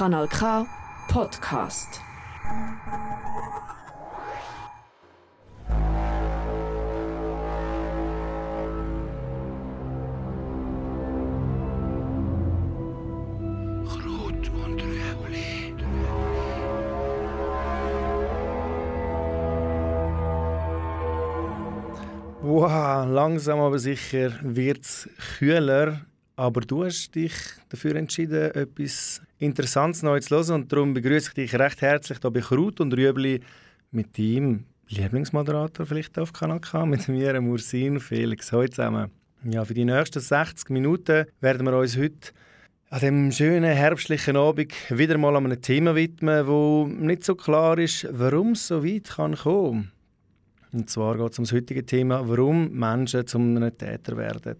[0.00, 0.66] Kanal K
[1.08, 2.00] Podcast.
[22.42, 26.06] Wow, langsam aber sicher wird es kühler.
[26.40, 27.34] Aber du hast dich
[27.68, 30.62] dafür entschieden, etwas Interessantes Neues zu hören.
[30.62, 33.40] Und darum begrüße ich dich recht herzlich hier bei Kraut und Rüebli
[33.90, 38.52] mit deinem Lieblingsmoderator vielleicht auf Kanal K, mit mir, Mursin Felix.
[38.52, 39.10] Hallo zusammen.
[39.44, 42.32] Ja, für die nächsten 60 Minuten werden wir uns heute
[42.88, 48.08] an dem schönen herbstlichen Abend wieder mal einem Thema widmen, wo nicht so klar ist,
[48.12, 49.92] warum es so weit kann kommen.
[50.72, 54.56] Und zwar geht es um das heutige Thema, warum Menschen zu einem Täter werden.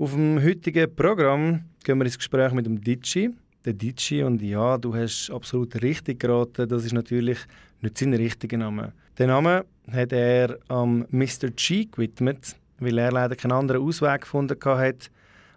[0.00, 3.34] Auf dem heutigen Programm gehen wir ins Gespräch mit dem Ditschi.
[3.66, 7.38] Der Ditschi, und ja, du hast absolut richtig geraten, das ist natürlich
[7.82, 8.94] nicht sein richtiger Name.
[9.18, 11.50] Den Namen hat er am Mr.
[11.54, 15.10] G gewidmet, weil er leider keinen anderen Ausweg gefunden hat,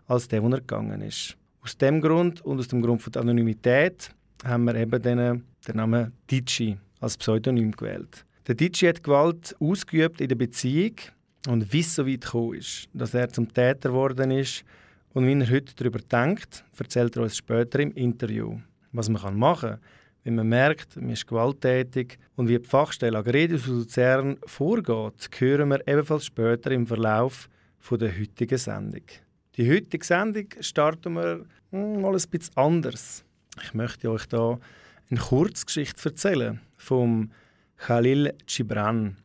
[0.08, 1.38] als der, wo er gegangen ist.
[1.62, 4.14] Aus dem Grund und aus dem Grund von der Anonymität
[4.44, 8.26] haben wir eben den, den Namen Ditschi als Pseudonym gewählt.
[8.46, 10.96] Der Ditschi hat Gewalt ausgeübt in der Beziehung
[11.48, 14.64] und wie es so weit gekommen ist, dass er zum Täter geworden ist
[15.14, 18.60] und wie er heute darüber denkt, erzählt er uns später im Interview.
[18.92, 19.80] Was man machen kann,
[20.24, 25.88] wenn man merkt, man ist gewalttätig und wie die Fachstelle Agredius Luzern vorgeht, hören wir
[25.88, 29.04] ebenfalls später im Verlauf von der heutigen Sendung.
[29.58, 33.26] Die heutige Sendung starten wir hm, mal ein bisschen anders.
[33.62, 34.58] Ich möchte euch da
[35.10, 37.32] eine Kurzgeschichte erzählen vom
[37.78, 39.18] Khalil Gibran.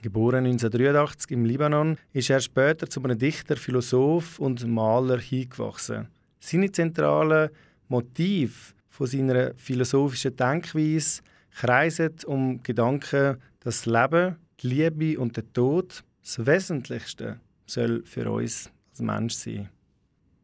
[0.00, 6.06] Geboren 1983 im Libanon, ist er später zu einem Dichter, Philosoph und Maler hingewachsen.
[6.38, 7.50] Seine zentralen
[7.88, 15.52] Motive von seiner philosophischen Denkweise kreisen um Gedanken, dass das Leben, die Liebe und der
[15.52, 19.68] Tod das Wesentlichste soll für uns als Mensch sein.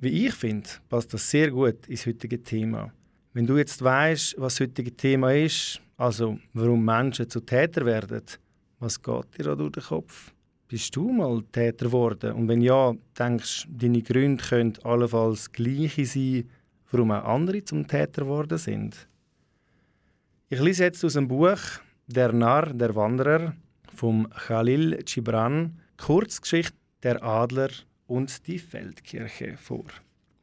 [0.00, 2.92] Wie ich finde, passt das sehr gut ins heutige Thema.
[3.32, 8.22] Wenn du jetzt weißt, was das heutige Thema ist, also warum Menschen zu Täter werden,
[8.84, 10.32] was geht dir da durch den Kopf?
[10.68, 12.32] Bist du mal Täter geworden?
[12.32, 16.50] Und wenn ja, denkst du, deine Gründe können allenfalls gleiche sein,
[16.90, 19.08] warum auch andere zum Täter geworden sind?
[20.50, 21.58] Ich lese jetzt aus dem Buch
[22.06, 23.54] Der Narr, der Wanderer
[23.94, 27.70] vom Khalil Gibran Kurzgeschichte Der Adler
[28.06, 29.86] und die Feldkirche vor.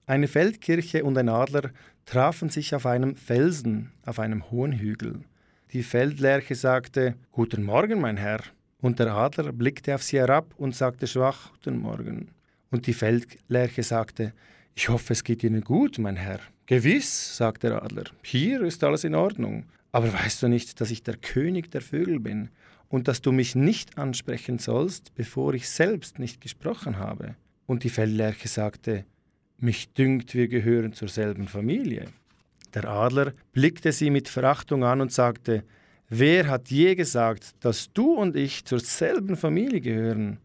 [0.08, 1.70] Eine Feldkirche und ein Adler
[2.06, 5.22] trafen sich auf einem Felsen, auf einem hohen Hügel.
[5.74, 8.42] Die Feldlerche sagte Guten Morgen, mein Herr.
[8.82, 12.32] Und der Adler blickte auf sie herab und sagte schwach Guten Morgen.
[12.72, 14.34] Und die Feldlerche sagte
[14.76, 16.42] Ich hoffe, es geht Ihnen gut, mein Herr.
[16.66, 19.64] Gewiss, sagte der Adler, hier ist alles in Ordnung.
[19.94, 22.50] Aber weißt du nicht, dass ich der König der Vögel bin
[22.90, 27.36] und dass du mich nicht ansprechen sollst, bevor ich selbst nicht gesprochen habe?
[27.66, 29.06] Und die Feldlerche sagte
[29.58, 32.08] Mich dünkt, wir gehören zur selben Familie.
[32.74, 35.64] Der Adler blickte sie mit Verachtung an und sagte,
[36.14, 40.40] Wer hat je gesagt, dass du und ich zur selben Familie gehören?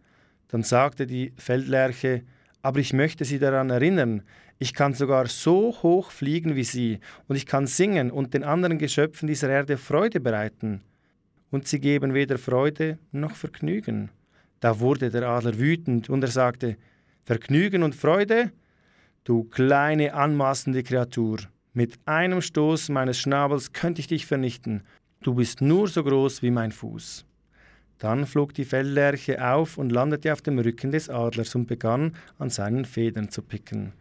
[0.49, 2.23] Dann sagte die Feldlerche,
[2.63, 4.23] aber ich möchte Sie daran erinnern,
[4.59, 8.79] ich kann sogar so hoch fliegen wie Sie, und ich kann singen und den anderen
[8.79, 10.83] Geschöpfen dieser Erde Freude bereiten.
[11.51, 14.11] Und sie geben weder Freude noch Vergnügen.
[14.61, 16.77] Da wurde der Adler wütend, und er sagte,
[17.25, 18.53] Vergnügen und Freude?
[19.25, 21.39] Du kleine anmaßende Kreatur,
[21.77, 24.83] mit einem Stoß meines Schnabels könnte ich dich vernichten.
[25.21, 27.27] Du bist nur so groß wie mein Fuß.
[27.99, 32.49] Dann flog die Felllerche auf und landete auf dem Rücken des Adlers und begann an
[32.49, 33.93] seinen Federn zu picken.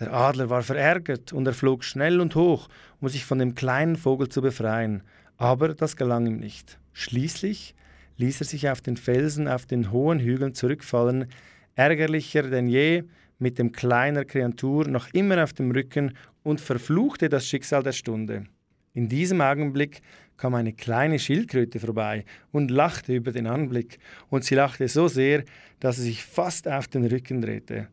[0.00, 3.96] Der Adler war verärgert und er flog schnell und hoch, um sich von dem kleinen
[3.96, 5.02] Vogel zu befreien,
[5.36, 6.78] aber das gelang ihm nicht.
[6.94, 7.74] Schließlich
[8.16, 11.26] ließ er sich auf den Felsen auf den hohen Hügeln zurückfallen,
[11.74, 13.04] ärgerlicher denn je,
[13.38, 16.14] mit dem kleinen Kreatur noch immer auf dem Rücken
[16.48, 18.46] und verfluchte das Schicksal der Stunde.
[18.94, 20.00] In diesem Augenblick
[20.38, 23.98] kam eine kleine Schildkröte vorbei und lachte über den Anblick,
[24.30, 25.44] und sie lachte so sehr,
[25.78, 27.88] dass sie sich fast auf den Rücken drehte.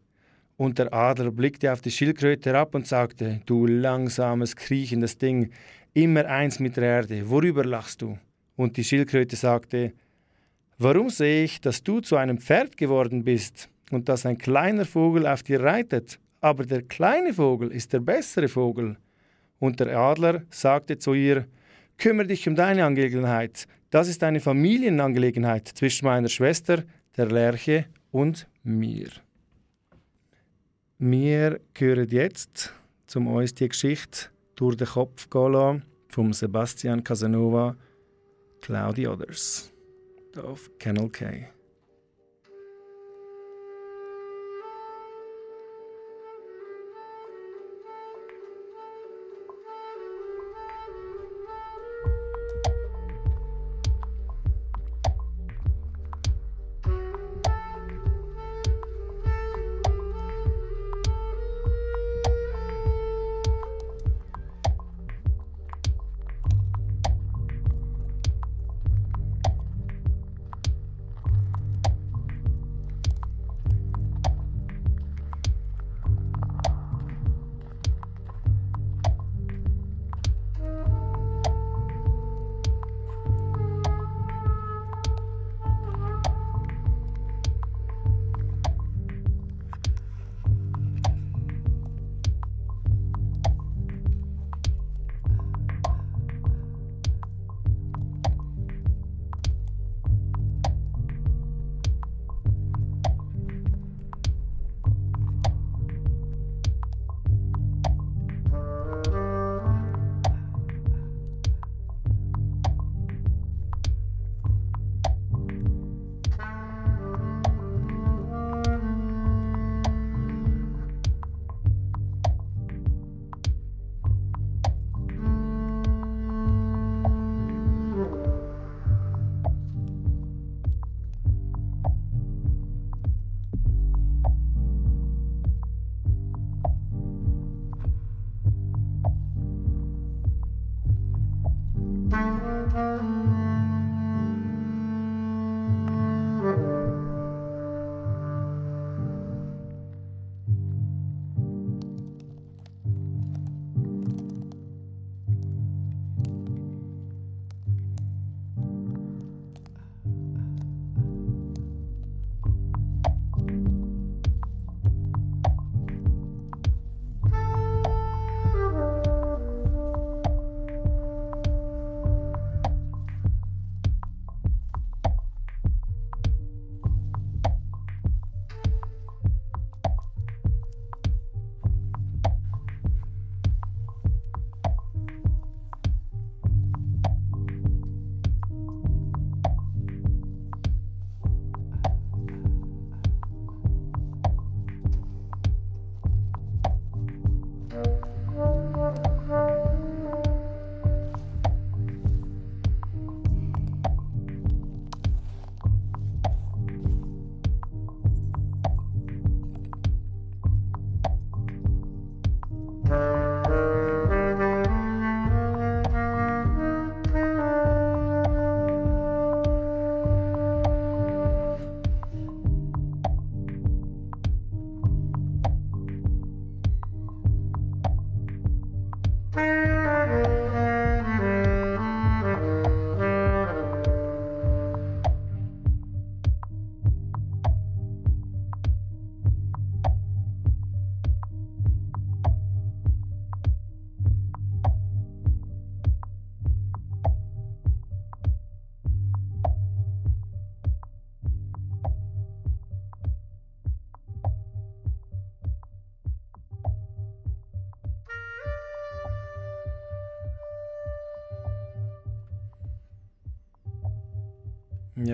[0.56, 5.51] Und der Adler blickte auf die Schildkröte herab und sagte, Du langsames, kriechendes Ding,
[5.94, 8.18] immer eins mit der Erde, worüber lachst du?
[8.56, 9.92] Und die Schildkröte sagte,
[10.78, 15.28] Warum sehe ich, dass du zu einem Pferd geworden bist und dass ein kleiner Vogel
[15.28, 18.98] auf dir reitet, aber der kleine Vogel ist der bessere Vogel?
[19.58, 21.48] Und der Adler sagte zu ihr,
[21.98, 26.84] Kümmere dich um deine Angelegenheit, das ist eine Familienangelegenheit zwischen meiner Schwester,
[27.18, 29.10] der Lerche, und mir.
[31.00, 32.76] Wir hören jetzt,
[33.16, 37.76] um uns die Geschichte durch den Kopf gehen vom Sebastian Casanova
[38.62, 39.74] Cloudy Others
[40.38, 41.55] auf Kennel K.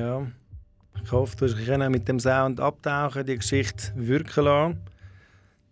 [0.02, 0.26] Ja,
[1.04, 4.80] ich hoffe, du hast mit dem Sound abtauchen, die Geschichte wirken lassen.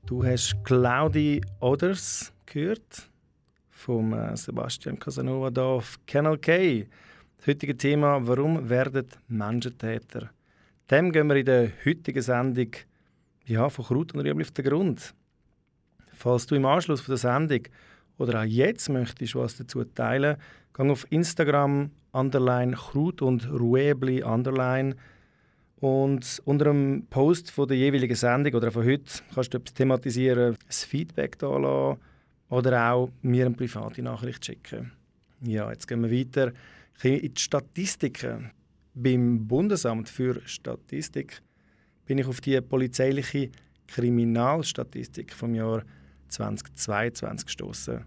[0.05, 3.09] Du hast Claudi Others gehört
[3.71, 6.86] vom äh, Sebastian Casanova hier auf Canal K.
[7.38, 10.29] Das heutige Thema, warum werden Menschen Täter?
[10.91, 12.69] Dem gehen wir in der heutigen Sendung
[13.48, 15.15] ja, von Kraut und Rüebli auf den Grund.
[16.13, 17.63] Falls du im Anschluss von der Sendung
[18.20, 20.38] oder auch jetzt möchtest was dazu teilen,
[20.74, 24.96] geh auf Instagram underline Krut und Ruebli underline
[25.80, 30.54] und unter dem Post von der jeweiligen Sendung oder von heute kannst du etwas thematisieren,
[30.54, 31.98] ein Feedback da
[32.50, 34.92] oder auch mir eine private Nachricht schicken.
[35.42, 36.52] Ja, jetzt gehen wir weiter
[37.02, 38.52] in die Statistiken.
[38.94, 41.42] Beim Bundesamt für Statistik
[42.06, 43.50] bin ich auf die polizeiliche
[43.88, 45.84] Kriminalstatistik vom Jahr
[46.29, 48.05] 2022 gestoßen.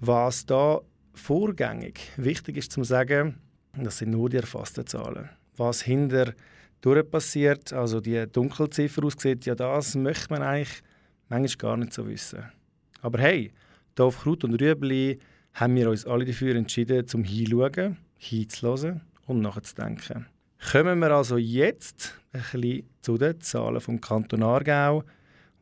[0.00, 0.80] Was da
[1.14, 3.40] vorgängig wichtig ist zu sagen,
[3.76, 5.30] das sind nur die erfassten Zahlen.
[5.56, 6.34] Was hinter
[7.10, 10.82] passiert, also die Dunkelziffer aussieht, ja das möchte man eigentlich
[11.28, 12.44] manchmal gar nicht so wissen.
[13.00, 13.52] Aber hey,
[13.96, 15.18] Hier auf Kraut und Rüebli
[15.54, 20.26] haben wir uns alle dafür entschieden, zum Hinschauen, hinzuhören und nachzudenken.
[20.72, 25.04] Kommen wir also jetzt ein bisschen zu den Zahlen vom Kanton Aargau.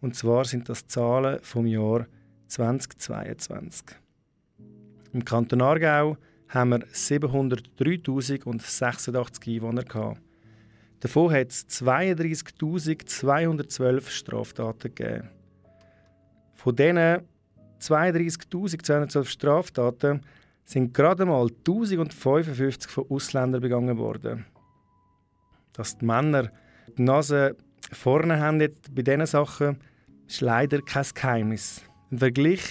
[0.02, 2.06] Und zwar sind das Zahlen vom Jahr
[2.48, 3.96] 2022.
[5.12, 6.16] Im Kanton Aargau
[6.48, 9.84] haben wir 703.086 Einwohner.
[10.98, 15.28] Davon hat es 32.212 Straftaten gegeben.
[16.54, 17.20] Von diesen
[17.80, 20.22] 32.212 Straftaten
[20.64, 24.46] sind gerade mal 1055 von Ausländern begangen worden.
[25.72, 26.50] Dass die Männer
[26.98, 27.56] die Nase
[27.92, 29.78] vorne haben bei diesen Sachen,
[30.32, 31.82] ist leider kein Geheimnis.
[32.10, 32.62] Im Vergleich,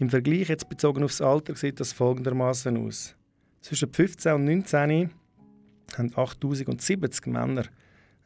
[0.00, 3.14] Im Vergleich jetzt bezogen aufs Alter sieht das folgendermaßen aus.
[3.60, 5.10] Zwischen 15 und 19
[5.96, 7.64] haben 8070 Männer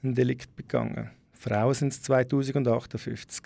[0.02, 1.10] ein Delikt begangen.
[1.32, 3.42] Frauen sind es 2058.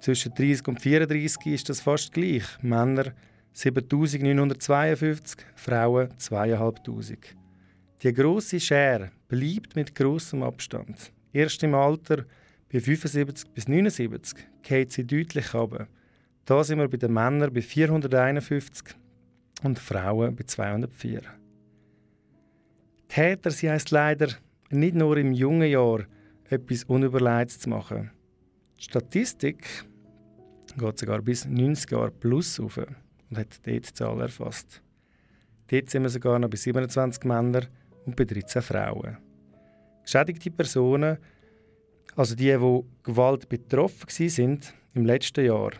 [0.00, 2.44] Zwischen 30 und 34 ist das fast gleich.
[2.60, 3.12] Männer
[3.52, 7.36] 7952, Frauen 2500.
[8.02, 11.12] Die grosse Schere bleibt mit großem Abstand.
[11.32, 12.24] Erst im Alter
[12.70, 15.88] bei 75 bis 79 geht sie deutlich ab.
[16.44, 18.94] Da sind wir bei den Männern bei 451
[19.62, 21.22] und Frauen bei 204.
[23.08, 24.28] Täter, sie heisst leider
[24.70, 26.04] nicht nur im jungen Jahr
[26.50, 28.10] etwas Unüberlegtes zu machen.
[28.78, 29.66] Die Statistik
[30.76, 34.82] geht sogar bis 90 Jahre plus auf und hat dort die Zahl erfasst.
[35.68, 37.66] Dort sind wir sogar noch bei 27 Männern
[38.06, 39.18] und bei 13 Frauen.
[40.02, 41.18] Geschädigte Personen,
[42.18, 45.70] also die, die Gewalt betroffen sind im letzten Jahr,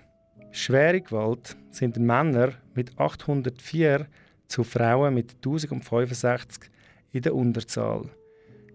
[0.53, 4.07] schwere Gewalt, sind Männer mit 804
[4.47, 6.71] zu Frauen mit 1065
[7.11, 8.09] in der Unterzahl.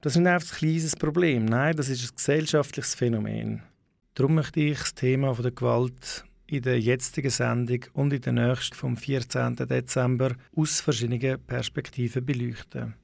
[0.00, 1.44] das ist nicht einfach ein kleines Problem.
[1.46, 3.62] Nein, das ist ein gesellschaftliches Phänomen.
[4.14, 8.74] Darum möchte ich das Thema der Gewalt in der jetzigen Sendung und in der nächsten
[8.76, 9.56] vom 14.
[9.56, 12.94] Dezember aus verschiedenen Perspektiven beleuchten.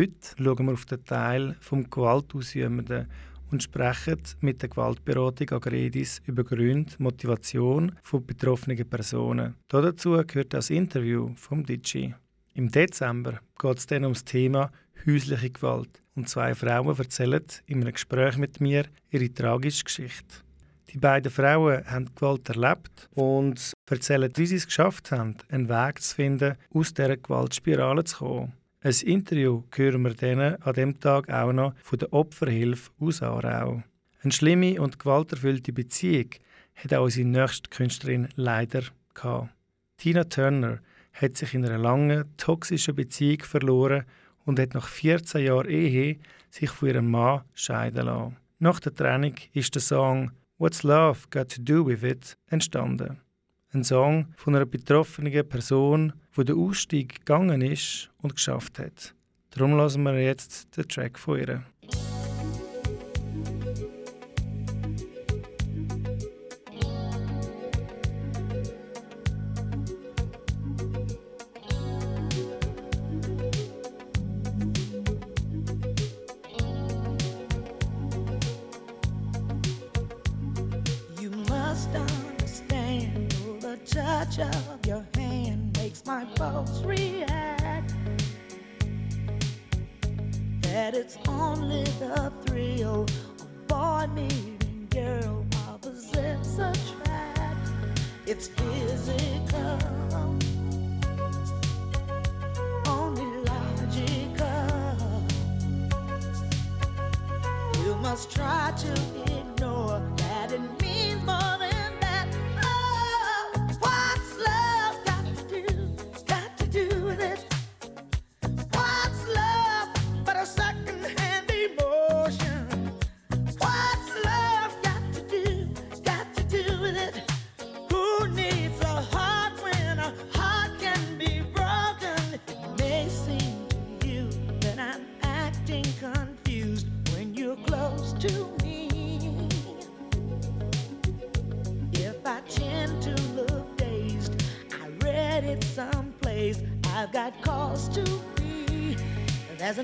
[0.00, 3.06] Heute schauen wir auf den Teil vom Gewaltausübenden
[3.50, 9.56] und sprechen mit der Gewaltberatung Agredis über Gründe, Motivation von betroffenen Personen.
[9.68, 12.14] Dazu gehört das Interview vom Digi.
[12.54, 14.70] Im Dezember geht es dann um das Thema
[15.06, 20.36] häusliche Gewalt und zwei Frauen erzählen in einem Gespräch mit mir ihre tragische Geschichte.
[20.94, 26.00] Die beiden Frauen haben Gewalt erlebt und erzählen, wie sie es geschafft haben, einen Weg
[26.00, 28.59] zu finden, aus dieser Gewaltspirale zu kommen.
[28.82, 33.82] Ein Interview hören wir denen an dem Tag auch noch von der Opferhilfe aus Aarau.
[34.22, 36.30] Eine schlimme und gewalterfüllte Beziehung
[36.76, 39.50] hat auch unsere nächste Künstlerin leider gehabt.
[39.98, 40.78] Tina Turner
[41.12, 44.06] hat sich in einer langen, toxischen Beziehung verloren
[44.46, 46.16] und hat nach 14 Jahren Ehe
[46.48, 48.38] sich von ihrem Mann scheiden lassen.
[48.60, 53.18] Nach der Trennung ist der Song What's Love Got to Do With It entstanden.
[53.72, 59.14] Ein Song von einer betroffenen Person, die den Ausstieg gegangen ist und geschafft hat.
[59.50, 61.62] Darum lassen wir jetzt den Track von ihr.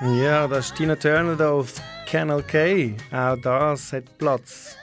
[0.00, 1.74] Ja, das ist Tina Turner auf
[2.06, 2.94] Canal K.
[3.10, 4.76] Auch das hat Platz.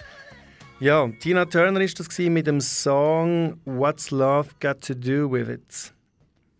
[0.81, 5.93] Ja, Tina Turner ist das mit dem Song What's Love Got to Do with It.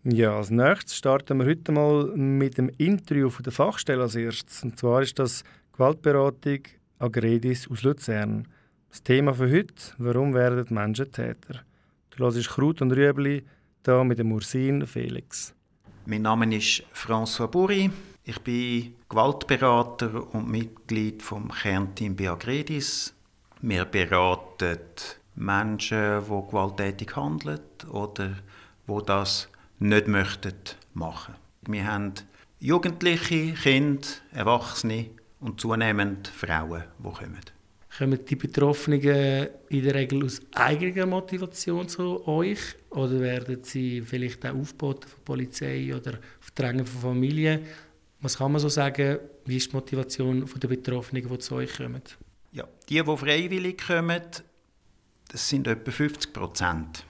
[0.06, 4.63] Ja, als nächstes starten wir heute mal mit dem Interview von der Fachstelle als erstes.
[4.63, 6.60] Und zwar ist das Gewaltberatung
[6.98, 8.48] Agredis aus Luzern.
[8.89, 11.60] Das Thema für heute, warum werden Menschen Täter?
[12.12, 13.44] Du hörst Kraut und Rüebli,
[13.84, 15.54] da mit dem Ursin Felix.
[16.06, 17.91] Mein Name ist François Bourri.
[18.28, 23.14] Ich bin Gewaltberater und Mitglied vom Kernteam Beagredis.
[23.62, 24.80] Wir beraten
[25.36, 28.36] Menschen, die gewalttätig handeln oder
[28.88, 30.56] die das nicht möchten
[30.96, 31.36] machen.
[31.68, 32.14] Wir haben
[32.60, 37.42] Jugendliche, Kinder, Erwachsene und zunehmend Frauen, die kommen.
[37.96, 42.60] Kommen die Betroffenen in der Regel aus eigener Motivation zu euch
[42.90, 47.62] oder werden sie vielleicht auch aufgeboten von der Polizei oder auf Drängen von Familie?
[48.26, 52.02] Was kann man so sagen, wie ist die Motivation der Betroffenen, die zu euch kommen?
[52.54, 54.24] Ja, die, die freiwillig kommen,
[55.28, 57.06] das sind etwa 50 Prozent.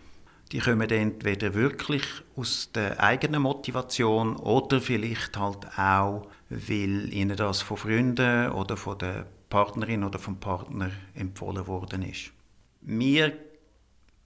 [0.52, 2.04] Die kommen entweder wirklich
[2.36, 8.98] aus der eigenen Motivation oder vielleicht halt auch, weil ihnen das von Freunden oder von
[8.98, 12.34] der Partnerin oder vom Partner empfohlen worden ist.
[12.82, 13.32] Wir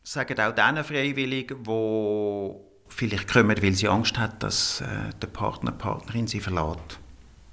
[0.01, 5.71] sagen auch denen freiwillig, die vielleicht kommen, weil sie Angst haben, dass äh, der Partner,
[5.71, 6.99] Partnerin sie verlässt.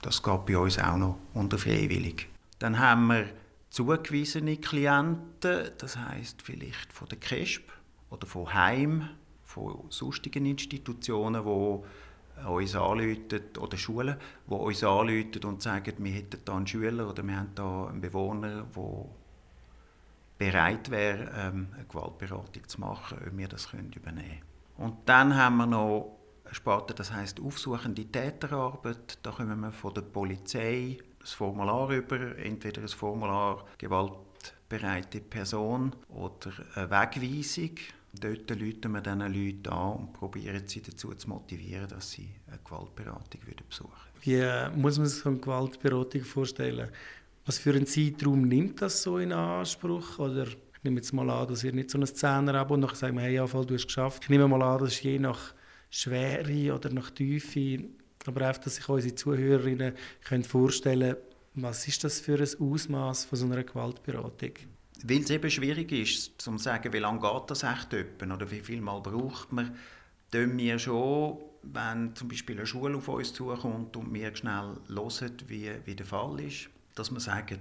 [0.03, 2.29] Das geht bei uns auch noch unter freiwillig.
[2.59, 3.27] Dann haben wir
[3.71, 7.65] zugewiesene Klienten, das heißt vielleicht von der KESB
[8.11, 9.09] oder von Heim,
[9.45, 16.41] von sonstigen Institutionen, die uns anrufen, oder Schulen, die uns anrufen und sagen, wir hätten
[16.45, 19.07] da einen Schüler oder wir haben da einen Bewohner, der
[20.39, 24.56] bereit wäre, ähm, eine Gewaltberatung zu machen, ob wir das übernehmen können.
[24.79, 29.19] Und dann haben wir noch eine Sparte, das heißt aufsuchende Täterarbeit.
[29.23, 36.53] Da kommen wir von der Polizei das Formular über, entweder ein Formular gewaltbereite Person oder
[36.75, 37.73] eine Wegweisung.
[38.13, 42.59] Dort rufen wir diesen Leuten an und probieren sie dazu zu motivieren, dass sie eine
[42.65, 44.21] Gewaltberatung besuchen würden.
[44.23, 46.89] Wie äh, muss man sich so eine Gewaltberatung vorstellen?
[47.45, 50.19] Was für einen Zeitraum nimmt das so in Anspruch?
[50.19, 50.47] Oder
[50.87, 53.35] nehme jetzt mal an, dass ihr nicht so ein Zehner habt und nachher sagen, hey,
[53.35, 54.23] ja, voll, du hast es geschafft.
[54.23, 55.53] Ich nehme mal an, das ist je nach
[55.91, 57.85] Schwere oder nach Tiefe.
[58.27, 59.95] Aber auch, dass sich unsere Zuhörerinnen
[60.25, 64.53] können vorstellen können, was ist das für ein Ausmaß von so einer Gewaltberatung?
[65.05, 68.61] Weil es eben schwierig ist, zu sagen, wie lange geht das echt etwa oder wie
[68.61, 69.75] viel Mal braucht man,
[70.31, 75.37] tun wir schon, wenn zum Beispiel eine Schule auf uns zukommt und wir schnell hören,
[75.47, 77.59] wie, wie der Fall ist, dass wir sagen,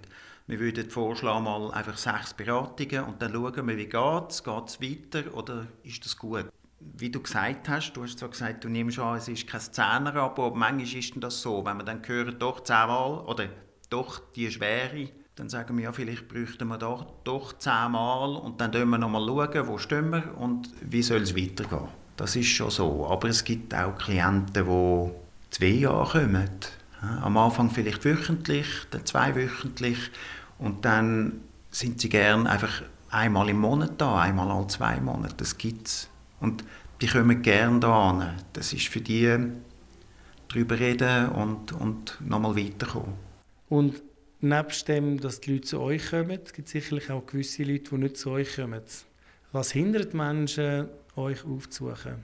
[0.47, 4.67] wir würden vorschlagen, mal einfach sechs Beratungen und dann schauen wir, wie geht es, geht
[4.67, 6.45] es weiter oder ist das gut?
[6.79, 10.47] Wie du gesagt hast, du hast zwar gesagt, du nimmst an, es ist kein Zehnerabo,
[10.47, 13.47] aber manchmal ist das so, wenn wir dann hören, doch zehnmal oder
[13.89, 18.71] doch die Schwere, dann sagen wir, ja, vielleicht bräuchten wir doch, doch zehnmal und dann
[18.71, 21.87] schauen wir nochmal, schauen, wo stehen wir und wie soll es weitergehen.
[22.17, 25.11] Das ist schon so, aber es gibt auch Klienten, die
[25.49, 26.49] zwei Jahre kommen.
[27.01, 30.11] Am Anfang vielleicht wöchentlich, dann zweiwöchentlich
[30.57, 35.35] und dann sind sie gern einfach einmal im Monat da, einmal alle zwei Monate.
[35.37, 36.09] Das gibt es.
[36.39, 36.63] Und
[37.01, 38.33] die kommen gern da an.
[38.53, 39.37] Das ist für die
[40.47, 43.13] darüber reden und, und nochmal weiterkommen.
[43.69, 44.01] Und
[44.41, 47.97] nebst dem, dass die Leute zu euch kommen, gibt es sicherlich auch gewisse Leute, die
[47.97, 48.81] nicht zu euch kommen.
[49.51, 52.23] Was hindert Menschen, euch aufzusuchen?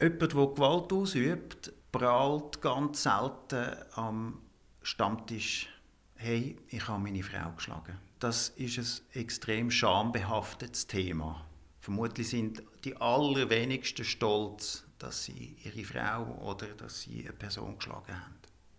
[0.00, 4.40] Jemand, der Gewalt ausübt, prahlt ganz selten am
[4.82, 5.68] Stammtisch,
[6.14, 7.98] hey, ich habe meine Frau geschlagen.
[8.18, 11.44] Das ist ein extrem schambehaftetes Thema.
[11.80, 18.14] Vermutlich sind die allerwenigsten stolz, dass sie ihre Frau oder dass sie eine Person geschlagen
[18.14, 18.34] haben.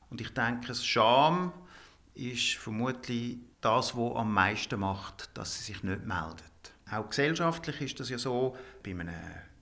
[0.09, 1.51] Und ich denke, Scham
[2.13, 6.73] ist vermutlich das, was am meisten macht, dass sie sich nicht meldet.
[6.91, 9.09] Auch gesellschaftlich ist das ja so, bei einem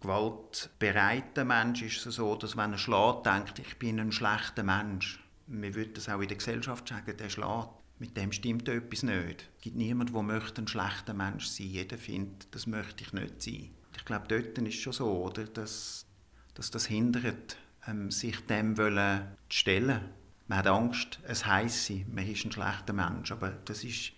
[0.02, 5.24] gewaltbereiten Mensch ist es so, dass wenn er schlägt, denkt, ich bin ein schlechter Mensch.
[5.48, 7.70] Wir würden das auch in der Gesellschaft sagen, der schlägt.
[8.00, 9.50] Mit dem stimmt etwas nicht.
[9.58, 11.68] Es gibt niemanden, der möchte ein schlechter Mensch sein.
[11.68, 13.72] Jeder findet, das möchte ich nicht sein.
[13.98, 16.06] Ich glaube, dort ist es schon so, oder, dass,
[16.54, 17.58] dass das hindert,
[17.88, 20.02] ähm, sich dem wollen zu stellen.
[20.48, 24.14] Man hat Angst, es heisse, man ist ein schlechter Mensch, aber das ist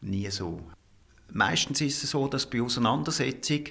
[0.00, 0.60] nie so.
[1.32, 3.64] Meistens ist es so, dass bei Auseinandersetzung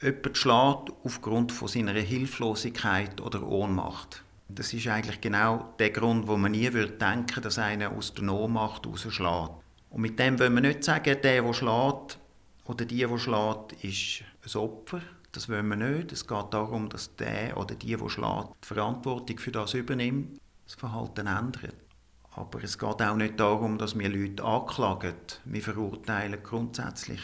[0.00, 4.22] jemand schlägt aufgrund von seiner Hilflosigkeit oder Ohnmacht.
[4.48, 8.28] Das ist eigentlich genau der Grund, wo man nie würde denken, dass einer aus der
[8.28, 9.50] Ohnmacht rausschlägt.
[9.90, 12.18] Und mit dem wollen wir nicht sagen, der, der schlägt
[12.66, 15.00] oder die, die schlägt, ist ein Opfer.
[15.32, 16.12] Das wollen wir nicht.
[16.12, 20.74] Es geht darum, dass der oder die, die schlägt, die Verantwortung für das übernimmt, das
[20.74, 21.74] Verhalten ändert.
[22.32, 25.14] Aber es geht auch nicht darum, dass wir Leute anklagen.
[25.44, 27.20] Wir verurteilen grundsätzlich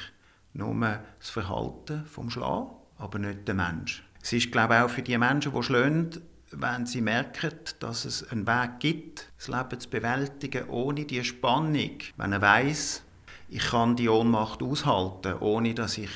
[0.54, 4.04] nur das Verhalten vom Schlag, aber nicht den Mensch.
[4.22, 6.10] Es ist, glaube ich, auch für die Menschen, die schlagen,
[6.52, 11.98] wenn sie merken, dass es einen Weg gibt, das Leben zu bewältigen, ohne die Spannung.
[12.16, 13.02] Wenn er weiß,
[13.48, 16.10] ich kann die Ohnmacht aushalten, ohne dass ich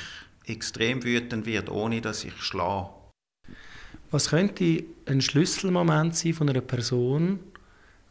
[0.46, 2.90] extrem wütend werde, ohne dass ich schlage.
[4.11, 7.40] Was könnte ein Schlüsselmoment sein von einer Person,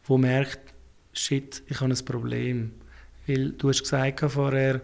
[0.07, 0.73] die merkt,
[1.13, 2.71] shit, ich habe ein Problem?
[3.27, 4.81] Weil du hast gesagt vorher,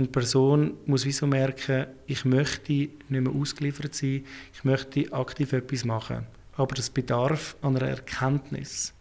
[0.00, 5.84] eine Person muss wieso merken, ich möchte nicht mehr ausgeliefert sein, ich möchte aktiv etwas
[5.84, 6.26] machen.
[6.56, 8.92] Aber das bedarf einer Erkenntnis.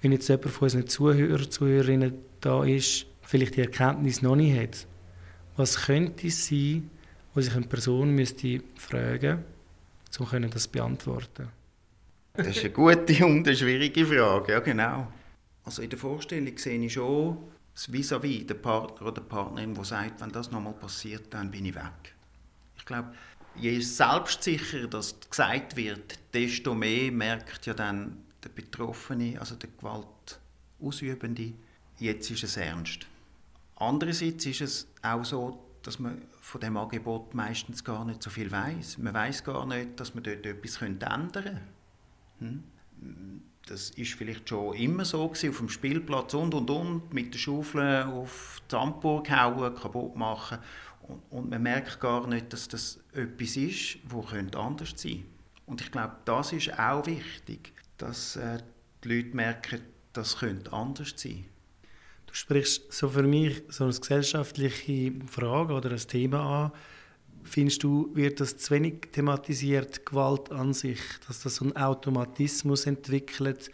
[0.00, 4.86] Wenn jetzt jemand von unseren Zuhörern, Zuhörerinnen da ist, vielleicht die Erkenntnis noch nicht hat,
[5.56, 6.90] was könnte es sein,
[7.34, 9.44] was sich eine Person müsste fragen
[10.18, 11.48] müsste, um das beantworten
[12.34, 15.08] Das ist eine gute und eine schwierige Frage, ja genau.
[15.64, 17.38] Also in der Vorstellung sehe ich schon
[17.74, 21.74] vis-à-vis, der Partner oder die Partnerin, der sagt, wenn das nochmal passiert, dann bin ich
[21.74, 22.14] weg.
[22.76, 23.12] Ich glaube,
[23.56, 31.54] je selbstsicherer das gesagt wird, desto mehr merkt ja dann der Betroffene, also der Gewaltausübende,
[31.98, 33.06] jetzt ist es ernst.
[33.76, 38.50] Andererseits ist es auch so, dass man von dem Angebot meistens gar nicht so viel
[38.50, 38.98] weiß.
[38.98, 41.60] Man weiß gar nicht, dass man dort etwas ändern könnte.
[42.38, 42.62] Hm?
[43.66, 47.38] Das ist vielleicht schon immer so gewesen, auf dem Spielplatz und und und mit der
[47.38, 50.58] Schaufel auf die Sandburg hauen, kaputt machen
[51.02, 55.24] und, und, man merkt gar nicht, dass das etwas ist, wo könnte anders sein.
[55.66, 58.58] Und ich glaube, das ist auch wichtig, dass äh,
[59.02, 59.80] die Leute merken,
[60.12, 61.44] das könnte anders sein.
[62.26, 66.72] Du sprichst so für mich so eine gesellschaftliche Frage oder ein Thema an.
[67.44, 72.86] Findest du, wird das zu wenig thematisiert, Gewalt an sich, dass das so einen Automatismus
[72.86, 73.70] entwickelt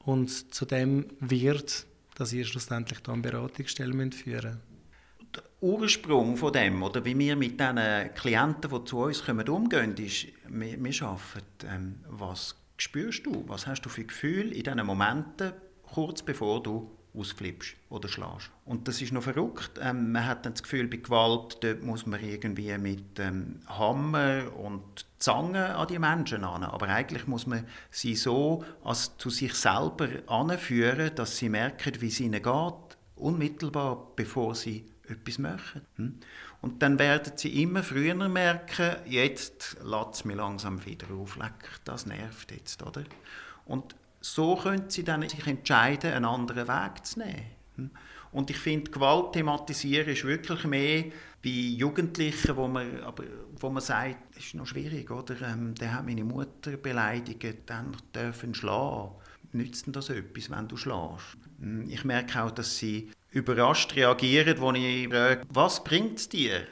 [0.00, 5.36] und zu dem wird, dass ihr schlussendlich dann eine Beratungsstelle führen müsst?
[5.36, 7.78] Der Ursprung von dem, oder wie wir mit den
[8.14, 13.66] Klienten, die zu uns kommen, umgehen, ist, wir, wir arbeiten, ähm, was spürst du, was
[13.66, 18.50] hast du für Gefühle in diesen Momenten, kurz bevor du ausflippst oder schlägst.
[18.64, 19.72] Und das ist noch verrückt.
[19.80, 24.54] Ähm, man hat dann das Gefühl, bei Gewalt dort muss man irgendwie mit ähm, Hammer
[24.56, 26.64] und Zange an die Menschen an.
[26.64, 32.08] Aber eigentlich muss man sie so als zu sich selber anführen, dass sie merken, wie
[32.08, 35.82] es ihnen geht, unmittelbar bevor sie etwas machen.
[35.96, 36.18] Hm?
[36.60, 41.80] Und dann werden sie immer früher merken, jetzt lässt es mich langsam wieder auf, leck,
[41.84, 43.02] das nervt jetzt, oder?
[43.66, 47.44] Und so können sie dann sich entscheiden, einen anderen Weg zu nehmen.
[47.76, 47.90] Hm?
[48.32, 51.04] Und ich finde, Gewalt thematisieren ist wirklich mehr
[51.44, 53.24] bei Jugendlichen, wo man, aber,
[53.58, 55.34] wo man sagt, das ist noch schwierig, oder?
[55.42, 59.10] Ähm, der hat meine Mutter beleidigt, dann dürfen schlagen.
[59.52, 61.36] Nützt denn das etwas, wenn du schlägst?
[61.60, 66.66] Hm, Ich merke auch, dass sie überrascht reagieren, wenn ich frage, was bringt es dir?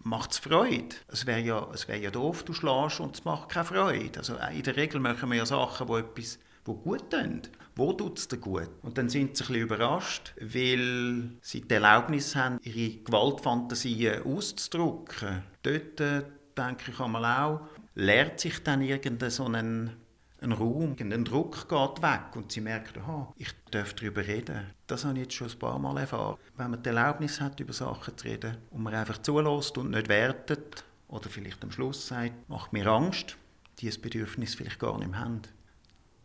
[0.00, 0.96] Macht es Freude?
[1.08, 4.18] Es wäre ja, wär ja doof, du schlägst und es macht keine Freude.
[4.18, 7.42] Also in der Regel machen wir ja Sachen, die etwas wo gut tun.
[7.76, 8.70] Wo tut es dir gut?
[8.82, 15.42] Und dann sind sie ein bisschen überrascht, weil sie die Erlaubnis haben, ihre Gewaltfantasien auszudrücken.
[15.62, 16.22] Dort, äh,
[16.56, 17.60] denke ich einmal auch,
[17.94, 19.96] lehrt sich dann irgendein so einen,
[20.40, 24.70] ein Raum, ein Druck geht weg und sie merken, aha, ich darf darüber reden.
[24.86, 26.36] Das habe ich jetzt schon ein paar Mal erfahren.
[26.56, 30.08] Wenn man die Erlaubnis hat, über Sachen zu reden und man einfach zulässt und nicht
[30.08, 33.36] wertet oder vielleicht am Schluss sagt, macht mir Angst,
[33.80, 35.42] die das Bedürfnis vielleicht gar nicht mehr haben.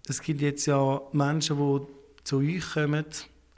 [0.10, 3.06] Es gibt jetzt ja Menschen, die zu euch kommen,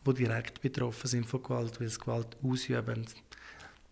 [0.06, 3.06] die direkt betroffen sind von Gewalt, weil sie Gewalt ausüben.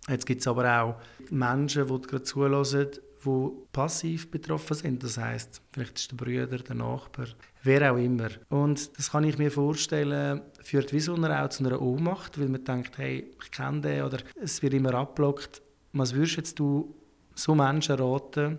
[0.10, 0.96] Jetzt gibt es aber auch
[1.30, 2.90] Menschen, die gerade zulassen,
[3.24, 5.02] die passiv betroffen sind.
[5.02, 7.28] Das heißt, vielleicht ist der Bruder, der Nachbar,
[7.64, 8.28] wer auch immer.
[8.50, 12.50] Und das kann ich mir vorstellen, führt wie so einer auch zu einer Ohnmacht, weil
[12.50, 15.62] man denkt, hey, ich kenne den oder es wird immer abgelockt.
[15.94, 16.94] Was würdest du
[17.36, 18.58] so Menschen raten,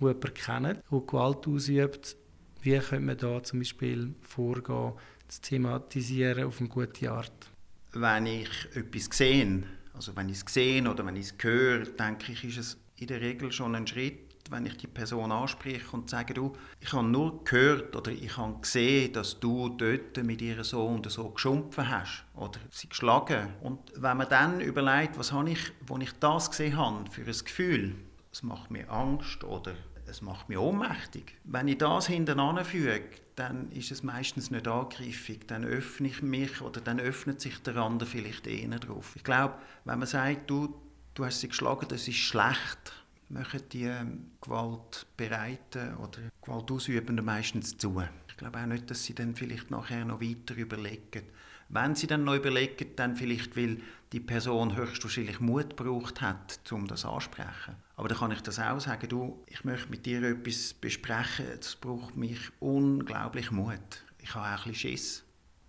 [0.00, 2.16] die jemanden kennen, die Gewalt ausübt,
[2.62, 4.92] wie könnte man da zum Beispiel vorgehen,
[5.26, 7.50] das thematisieren auf eine gute Art?
[7.92, 9.62] wenn ich etwas sehe,
[9.94, 13.06] also wenn ich es sehe oder wenn ich es höre, denke ich, ist es in
[13.06, 17.06] der Regel schon ein Schritt, wenn ich die Person anspreche und sage, du, ich habe
[17.06, 21.88] nur gehört oder ich habe gesehen, dass du dort mit ihrem Sohn oder so geschumpfen
[21.88, 23.48] hast oder sie geschlagen.
[23.62, 27.26] Und wenn man dann überlegt, was habe ich, wo ich das gesehen habe, für ein
[27.26, 27.94] Gefühl,
[28.32, 29.74] es macht mir Angst oder
[30.08, 31.36] es macht mich ohnmächtig.
[31.44, 33.04] Wenn ich das hintereinander füge,
[33.36, 35.46] dann ist es meistens nicht angreifig.
[35.46, 39.12] Dann öffne ich mich oder dann öffnet sich der andere vielleicht eher drauf.
[39.14, 40.74] Ich glaube, wenn man sagt, du,
[41.14, 42.92] du hast sie geschlagen, das ist schlecht,
[43.28, 48.02] machen die ähm, Gewaltbereiten oder Gewaltausübenden meistens zu.
[48.28, 51.22] Ich glaube auch nicht, dass sie dann vielleicht nachher noch weiter überlegen.
[51.68, 53.78] Wenn sie dann noch überlegen, dann vielleicht, weil
[54.12, 57.76] die Person höchstwahrscheinlich Mut gebraucht hat, um das anzusprechen.
[57.98, 61.74] Aber dann kann ich das auch sagen, du, ich möchte mit dir etwas besprechen, das
[61.74, 64.04] braucht mich unglaublich Mut.
[64.22, 65.24] Ich habe auch ein bisschen Schiss.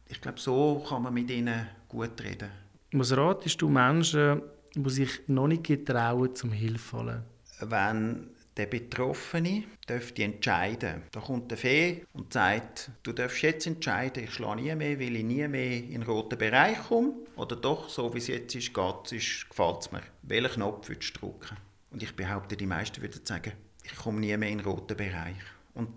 [0.08, 2.52] Ich glaube, so kann man mit ihnen gut reden.
[2.92, 4.44] Was ratest du Menschen,
[4.76, 7.24] die sich noch nicht getrauen, zum Hilfe holen?
[7.62, 11.04] wenn der Betroffene dürfte entscheiden.
[11.12, 15.16] Da kommt der Fee und sagt, du darfst jetzt entscheiden, ich schlage nie mehr, weil
[15.16, 17.14] ich nie mehr in den roten Bereich komme.
[17.36, 20.04] Oder doch, so wie es jetzt ist, geht es, gefällt es mir.
[20.22, 21.58] Welchen Knopf würdest du drücken?
[21.92, 25.38] Und ich behaupte, die meisten würden sagen, ich komme nie mehr in den roten Bereich.
[25.74, 25.90] Und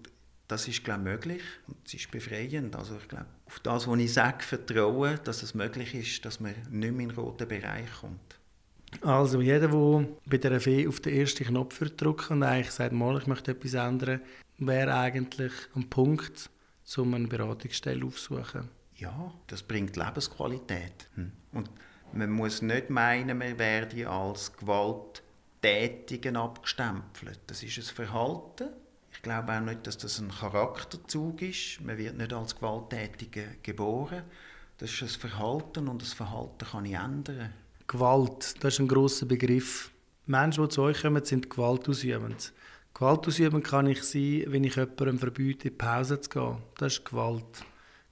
[0.49, 2.77] das ist, glaube ich, möglich und es ist befreiend.
[2.77, 6.55] Also ich glaube, auf das, was ich sage, vertrauen, dass es möglich ist, dass man
[6.71, 8.39] nicht mehr in den roten Bereich kommt.
[9.01, 13.19] Also jeder, der bei der Fee auf den ersten Knopf drücken und eigentlich sagt, mal,
[13.19, 14.21] ich möchte etwas ändern,
[14.59, 16.51] wäre eigentlich ein Punkt,
[16.99, 18.69] um eine Beratungsstelle aufzusuchen.
[18.97, 21.09] Ja, das bringt Lebensqualität.
[21.15, 21.33] Hm.
[21.53, 21.71] Und
[22.13, 24.53] man muss nicht meinen, man werde als
[25.62, 27.38] Gewalttätigen abgestempelt.
[27.46, 28.70] Das ist ein Verhalten.
[29.12, 31.81] Ich glaube auch nicht, dass das ein Charakterzug ist.
[31.81, 34.25] Man wird nicht als Gewalttätiger geboren.
[34.79, 37.53] Das ist ein Verhalten und das Verhalten kann ich ändern.
[37.87, 39.92] Gewalt, das ist ein grosser Begriff.
[40.27, 42.53] Menschen, die zu euch kommen, sind gewaltausübend.
[42.92, 46.57] Gewalt ausüben kann ich sein, wenn ich jemandem verbiete, in Pause zu gehen.
[46.77, 47.64] Das ist Gewalt.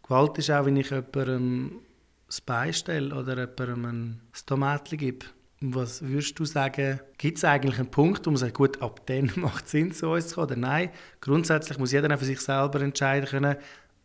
[0.05, 1.81] Gewalt ist auch, wenn ich jemandem
[2.29, 5.27] das Bein stelle oder jemandem ein Tomatli gebe.
[5.63, 9.31] Was würdest du sagen, gibt es eigentlich einen Punkt, wo man sagt, gut, ab dann
[9.37, 10.47] macht es Sinn, zu uns zu kommen?
[10.47, 13.57] Oder nein, grundsätzlich muss jeder für sich selber entscheiden können,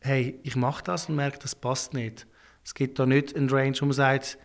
[0.02, 2.28] hey, ich mache das und merke, das passt nicht.
[2.66, 4.38] Es gibt da nicht einen Range, wo man sagt,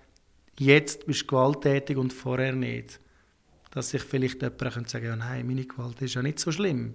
[0.56, 3.00] jetzt bist du gewalttätig und vorher nicht.
[3.72, 6.94] Dass sich vielleicht jemand könnte sagen ja, nein, meine Gewalt ist ja nicht so schlimm.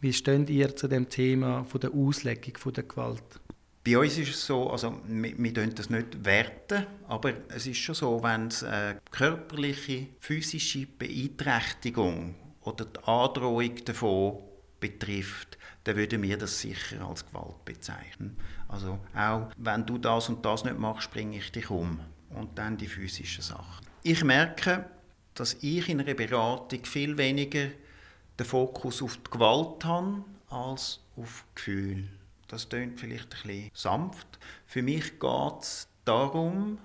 [0.00, 3.40] Wie steht ihr zu dem Thema von der Auslegung von der Gewalt?
[3.84, 7.94] Bei uns ist es so, also wir, wir das nicht werten, aber es ist schon
[7.94, 14.38] so, wenn es eine körperliche, physische Beeinträchtigung oder die Androhung davon
[14.80, 18.38] betrifft, dann würden wir das sicher als Gewalt bezeichnen.
[18.68, 22.00] Also auch, wenn du das und das nicht machst, bringe ich dich um.
[22.30, 23.86] Und dann die physischen Sachen.
[24.02, 24.86] Ich merke,
[25.34, 27.68] dass ich in einer Beratung viel weniger
[28.38, 32.08] den Fokus auf die Gewalt habe, als auf Gefühl.
[32.54, 34.38] Das klingt vielleicht ein bisschen sanft.
[34.64, 36.78] Für mich geht es darum,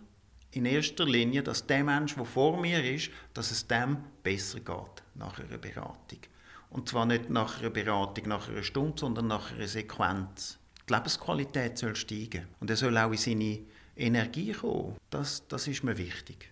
[0.49, 5.03] in erster Linie, dass der Mensch, der vor mir ist, dass es dem besser geht
[5.13, 6.21] nach einer Beratung.
[6.71, 10.58] Und zwar nicht nach einer Beratung nach einer Stunde, sondern nach einer Sequenz.
[10.89, 12.47] Die Lebensqualität soll steigen.
[12.60, 13.60] Und er soll auch in seine
[13.95, 14.95] Energie kommen.
[15.12, 16.51] Das, das ist mir wichtig.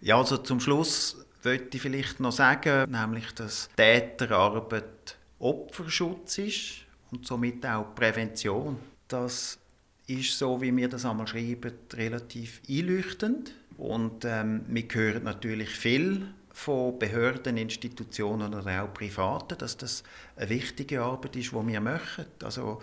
[0.00, 7.26] Ja, also zum Schluss möchte ich vielleicht noch sagen, nämlich, dass Täterarbeit Opferschutz ist und
[7.26, 8.78] somit auch Prävention.
[9.08, 9.58] Das
[10.06, 13.54] ist so, wie wir das einmal schreiben, relativ einleuchtend.
[13.76, 20.02] Und ähm, wir hören natürlich viel von Behörden, Institutionen oder auch Privaten, dass das
[20.36, 22.24] eine wichtige Arbeit ist, die wir machen.
[22.42, 22.82] Also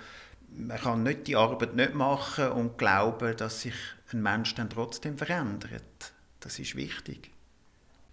[0.57, 3.75] man kann nicht die Arbeit nicht machen und glauben, dass sich
[4.13, 6.13] ein Mensch dann trotzdem verändert.
[6.39, 7.31] Das ist wichtig.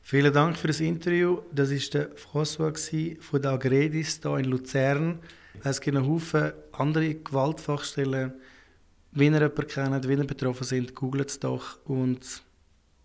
[0.03, 1.43] Vielen Dank für das Interview.
[1.53, 5.21] Das war der François von der Agredis hier in Luzern.
[5.63, 8.33] Es gibt einen Haufen andere Gewaltfachstellen.
[9.13, 12.43] Wenn ihr jemanden kennt, wenn ihr betroffen sind, googelt es doch und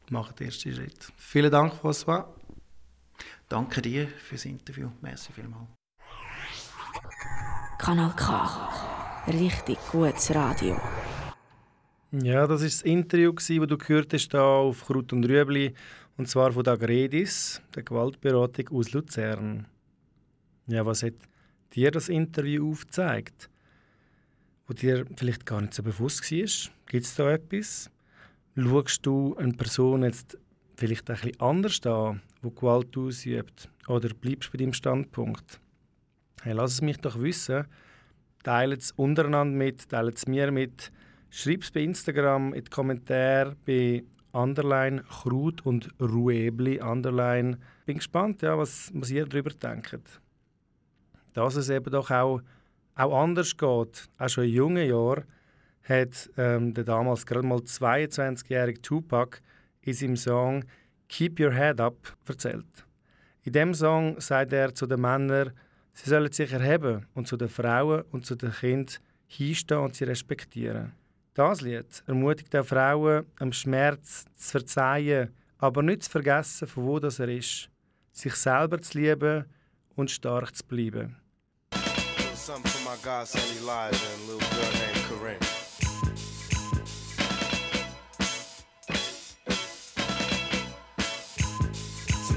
[0.10, 1.12] macht den ersten Schritt.
[1.17, 2.25] Vielen Dank, François.
[3.49, 4.89] Danke dir fürs Interview.
[5.01, 5.67] Merci vielmals.
[7.77, 8.69] Kanal K.
[9.27, 10.79] Richtig gutes Radio.
[12.12, 15.73] Ja, das war das Interview, das du gehört hast hier auf Krut und Rüebli,
[16.15, 19.67] und zwar von der Agredis, der Gewaltberatung aus Luzern.
[20.67, 21.13] Ja, was hat
[21.73, 23.49] dir das Interview aufgezeigt?
[24.67, 26.71] Wo dir vielleicht gar nicht so bewusst war?
[26.88, 27.89] Gibt es da etwas?
[28.56, 30.38] Schaust du eine Person jetzt
[30.75, 33.69] vielleicht ein bisschen anders an, die Gewalt ausübt?
[33.88, 35.60] Oder bleibst du bei deinem Standpunkt?
[36.41, 37.65] Hey, lass es mich doch wissen.
[38.43, 40.91] Teilt es untereinander mit, teilt es mir mit.
[41.30, 47.58] Schreib es bei Instagram in die Kommentare bei Underline Kraut und Ruebli Underline.
[47.86, 50.21] Bin gespannt, ja, was, was ihr darüber denkt.
[51.38, 52.41] Dass es eben doch auch,
[52.95, 54.10] auch anders geht.
[54.17, 55.23] Auch schon in jungen Jahren
[55.84, 59.38] hat ähm, der damals gerade mal 22-jährige Tupac
[59.82, 60.65] in seinem Song
[61.08, 61.95] Keep Your Head Up
[62.28, 62.88] erzählt.
[63.43, 65.52] In dem Song sagt er zu den Männern,
[65.93, 68.95] sie sollen sich erheben und zu den Frauen und zu den Kindern
[69.28, 70.93] hinstehen und sie respektieren.
[71.36, 77.00] Das Lied ermutigt auch Frauen, am Schmerz zu verzeihen, aber nicht zu vergessen, von wo
[77.00, 77.69] das er ist.
[78.12, 79.45] Sich selber zu lieben
[79.95, 81.15] und stark zu bleiben.
[82.47, 85.41] Something for my godson Elijah and a little girl named Corinne.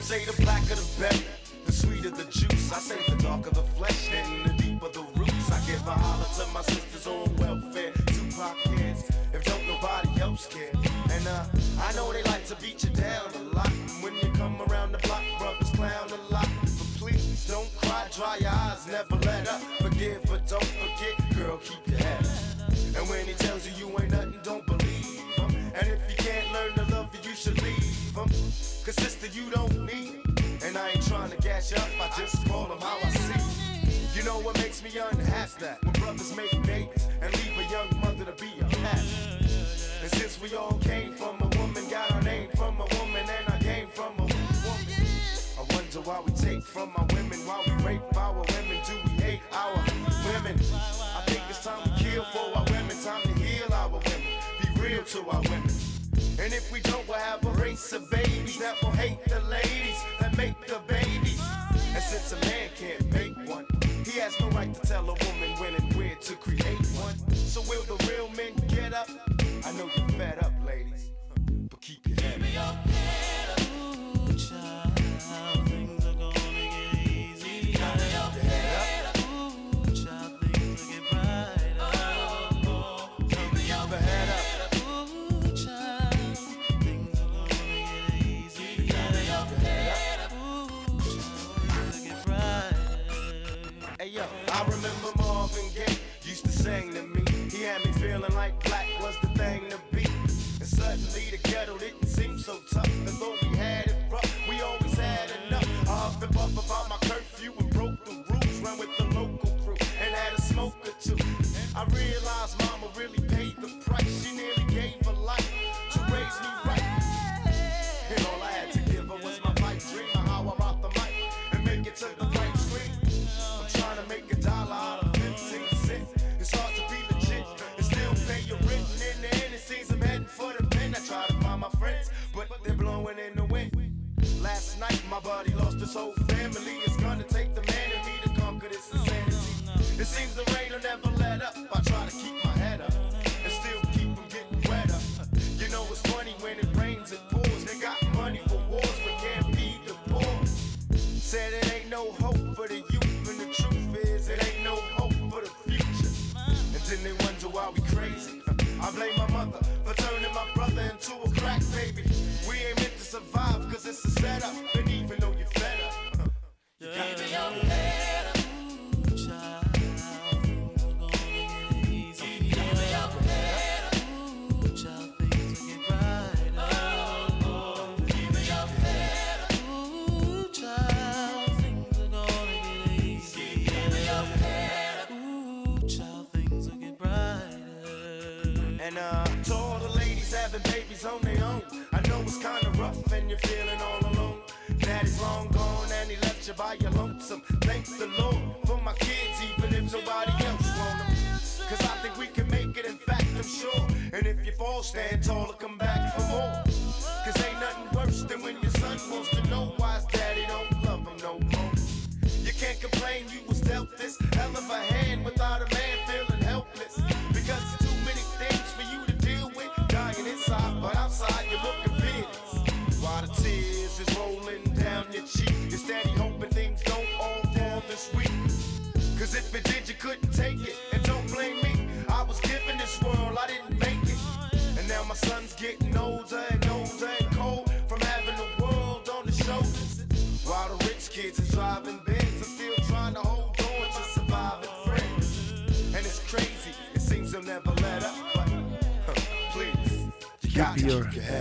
[0.02, 1.24] Say the blacker the better,
[1.64, 2.72] the sweeter the juice.
[2.72, 5.52] I say the darker the flesh, then the deeper the roots.
[5.52, 7.92] I give a holler to my sisters on welfare.
[8.08, 10.72] Tupac kids, if don't nobody else care.
[11.12, 11.44] And uh,
[11.80, 13.70] I know they like to beat you down a lot.
[13.70, 16.48] And when you come around the block, brothers clown a lot.
[16.62, 19.62] But please don't cry, dry your eyes, never let up.
[20.00, 22.26] But don't forget, girl, keep your head.
[22.96, 25.54] And when he tells you you ain't nothing, don't believe him.
[25.74, 28.24] And if you can't learn to love you, you should leave him.
[28.24, 30.58] Cause sister, you don't need him.
[30.64, 33.32] And I ain't trying to gas you up, I just call him how I see
[33.34, 34.14] him.
[34.14, 35.60] You know what makes me unhappy?
[35.60, 39.36] That when brothers make babies and leave a young mother to be a pastor.
[40.02, 43.52] And since we all came from a woman, got our name from a woman, and
[43.52, 44.36] I came from a woman.
[45.58, 48.49] I wonder why we take from our women, why we rape our
[55.10, 55.74] to our women.
[56.38, 59.98] And if we don't, we'll have a race of babies that will hate the ladies
[60.20, 61.42] that make the babies.
[61.92, 63.66] And since a man can't make one,
[64.04, 67.16] he has no right to tell a woman when and where to create one.
[67.34, 67.99] So will the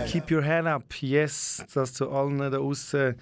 [0.06, 0.94] Keep your, head up.
[1.00, 3.14] Yes, das zu allen da außen.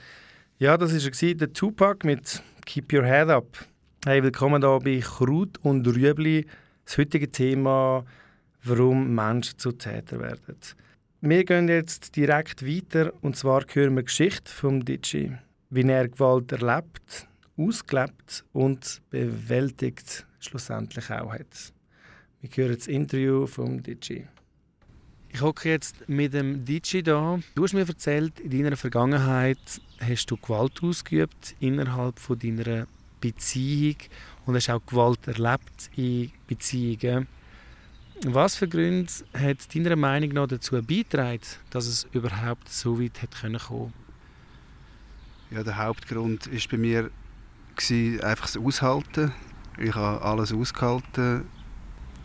[0.59, 3.67] Ja, das war er, der Tupac mit Keep Your Head Up.
[4.05, 6.47] Hey, willkommen hier bei Kraut und Rüebli.
[6.85, 8.05] Das heutige Thema,
[8.65, 10.57] warum Menschen zu Täter werden.
[11.21, 15.33] Wir gehen jetzt direkt weiter und zwar hören wir Geschichte vom Digi.
[15.71, 21.73] Wie er Gewalt erlebt, ausgelebt und bewältigt schlussendlich auch hat.
[22.41, 24.27] Wir hören das Interview vom Digi.
[25.31, 27.39] Ich hocke jetzt mit dem DJ da.
[27.55, 29.59] Du hast mir erzählt, in deiner Vergangenheit
[30.01, 32.87] hast du Gewalt ausgeübt innerhalb von deiner
[33.21, 33.97] Beziehung
[34.47, 37.27] und hast auch Gewalt erlebt in Beziehungen.
[38.25, 43.41] Was für Gründe hat deiner Meinung nach dazu beigetragen, dass es überhaupt so weit hat
[43.41, 43.93] kommen?
[45.51, 47.11] Ja, der Hauptgrund ist bei mir
[48.23, 49.33] einfach das Aushalten.
[49.79, 51.45] Ich habe alles ausgehalten,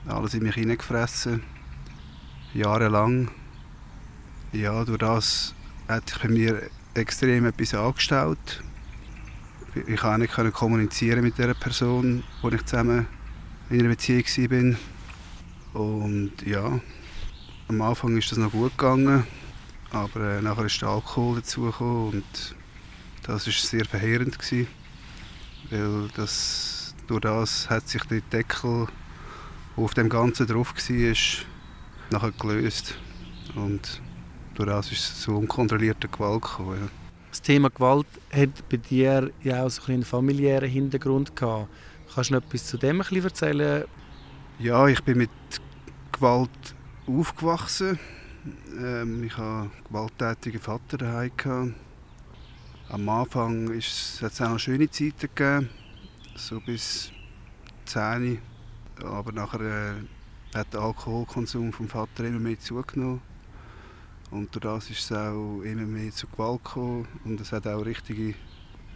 [0.07, 1.43] alles in mich hineingefressen,
[2.53, 3.29] jahrelang.
[4.51, 5.55] Ja, durch das
[5.87, 8.63] hat sich bei mir extrem etwas angestaut.
[9.87, 13.07] Ich konnte nicht kommunizieren mit der Person, wo ich zusammen
[13.69, 14.77] in einer Beziehung
[15.73, 15.81] war.
[15.81, 16.79] Und ja,
[17.67, 19.25] am Anfang ist das noch gut gegangen,
[19.91, 22.55] aber äh, nachher ist der Alkohol dazugekommen und
[23.23, 24.67] das war sehr verheerend gewesen,
[25.71, 28.87] weil das, durch das hat sich der Deckel,
[29.75, 31.52] der auf dem Ganzen drauf war,
[32.11, 32.95] nachher gelöst
[33.55, 34.01] und
[34.55, 36.79] das ist es zu unkontrollierter Gewalt gekommen.
[36.81, 36.89] Ja.
[37.29, 41.67] Das Thema Gewalt hat bei dir ja auch so einen familiären Hintergrund gehabt.
[42.13, 43.85] Kannst du noch etwas zu dem ein bisschen erzählen?
[44.59, 45.31] Ja, ich bin mit
[46.11, 46.75] Gewalt
[47.07, 47.97] aufgewachsen.
[48.77, 51.73] Ähm, ich hatte einen gewalttätigen Vater daheim.
[52.89, 55.69] Am Anfang hat es auch noch schöne Zeiten gegeben,
[56.35, 57.11] so bis
[57.85, 58.37] 10.
[59.03, 59.93] Aber nachher äh,
[60.55, 63.21] hat der Alkoholkonsum vom Vater immer mehr zugenommen.
[64.31, 67.07] Und durch das ist es auch immer mehr zu Gewalt gekommen.
[67.23, 68.33] Und es hat auch richtige,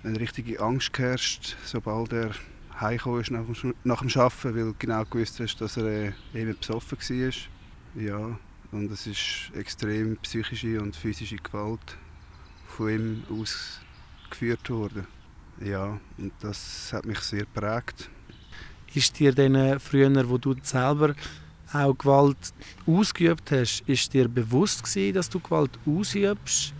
[0.03, 2.31] eine richtige Angst geherrscht, sobald er
[2.79, 6.53] heimgekommen ist nach dem, nach dem Arbeiten, weil genau gewusst hast, dass er äh, immer
[6.53, 7.33] besoffen war.
[8.03, 8.39] Ja,
[8.71, 11.97] und es ist extrem psychische und physische Gewalt
[12.67, 15.07] von ihm ausgeführt worden.
[15.63, 18.09] Ja, und das hat mich sehr geprägt.
[18.93, 21.15] Ist dir denn äh, früher, wo du selber
[21.73, 22.53] auch Gewalt
[22.85, 26.73] ausgeübt hast, ist dir bewusst gewesen, dass du Gewalt ausübst?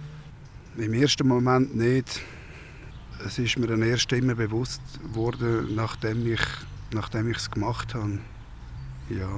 [0.77, 2.21] Im ersten Moment nicht.
[3.25, 6.41] Es ist mir dann erst immer bewusst geworden, nachdem ich
[6.93, 8.19] nachdem ich es gemacht habe.
[9.09, 9.29] Ja,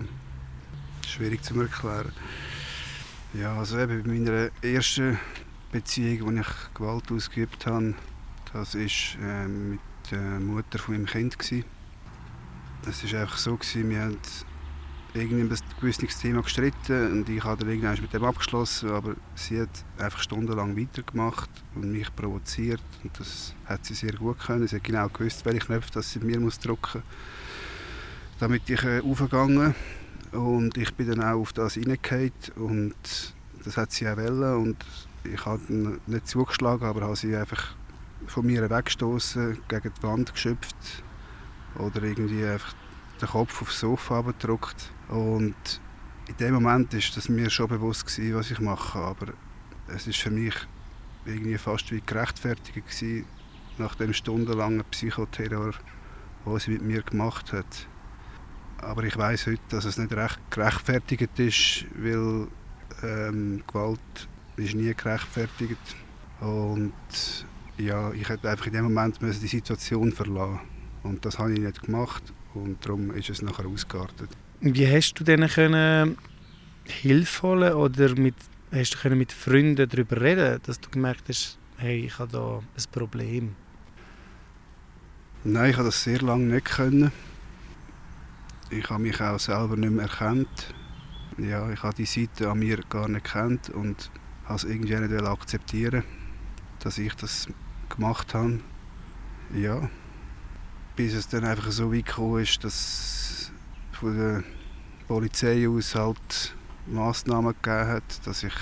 [1.08, 2.12] schwierig zu erklären.
[3.34, 5.20] Ja, also eben bei meiner ersten
[5.72, 7.93] Beziehung, wo ich Gewalt ausgeübt habe,
[8.54, 9.80] das ist äh, mit
[10.12, 11.64] der Mutter von meinem Kind gsi.
[12.88, 14.18] Es ist einfach so gewesen, wir haben
[15.14, 19.62] irgendwie ein gewisses Thema gestritten und ich habe dann irgendwann mit dem abgeschlossen, aber sie
[19.62, 24.68] hat einfach stundenlang weitergemacht und mich provoziert und das hat sie sehr gut können.
[24.68, 29.01] Sie hat genau gewusst, welche Knöpfe dass sie mir muss drücken muss, damit ich äh,
[29.01, 29.74] aufgegangen
[30.32, 33.34] und ich bin dann auch auf das reingefallen und
[33.64, 34.86] das hat sie auch wollen und
[35.24, 37.76] ich habe nicht zugeschlagen, aber habe sie einfach
[38.28, 40.76] von mir weggestoßen, gegen die Wand geschöpft
[41.78, 42.74] oder irgendwie einfach
[43.22, 44.91] den Kopf aufs Sofa gedrückt.
[45.09, 45.55] Und
[46.28, 49.34] in dem Moment ist das mir schon bewusst gewesen, was ich mache, aber
[49.88, 50.53] es ist für mich
[51.26, 53.26] irgendwie fast wie gerechtfertigt gewesen,
[53.78, 55.74] nach dem stundenlangen Psychoterror,
[56.45, 57.88] was sie mit mir gemacht hat.
[58.78, 62.47] Aber ich weiß heute, dass es nicht recht gerechtfertigt ist, weil
[63.03, 63.99] ähm, Gewalt
[64.57, 65.95] ist nie gerechtfertigt
[66.41, 66.93] und
[67.78, 70.59] ja, ich hätte einfach in dem Moment müssen die Situation verlassen
[71.03, 74.30] und das habe ich nicht gemacht und darum ist es nachher ausgeartet.
[74.62, 76.18] Wie hast du denn können
[76.86, 78.36] Hilfe holen oder mit,
[78.72, 82.57] hast du können mit Freunden darüber reden, dass du gemerkt hast, hey, ich habe da
[82.57, 83.55] ein Problem?
[85.43, 87.12] Nein, ich habe das sehr lange nicht können.
[88.70, 90.74] Ich habe mich auch selber nicht mehr erkannt.
[91.38, 94.12] Ja, ich habe die Seite an mir gar nicht gekannt und
[94.43, 96.03] habe es irgendwie nicht akzeptieren,
[96.80, 97.47] dass ich das
[97.88, 98.60] gemacht habe.
[99.55, 99.89] Ja,
[101.00, 103.54] bis es dann einfach so weit gekommen ist, dass
[103.93, 104.43] von der
[105.08, 106.54] Polizei aus halt
[106.88, 108.54] Massnahmen gegeben hat, dass ich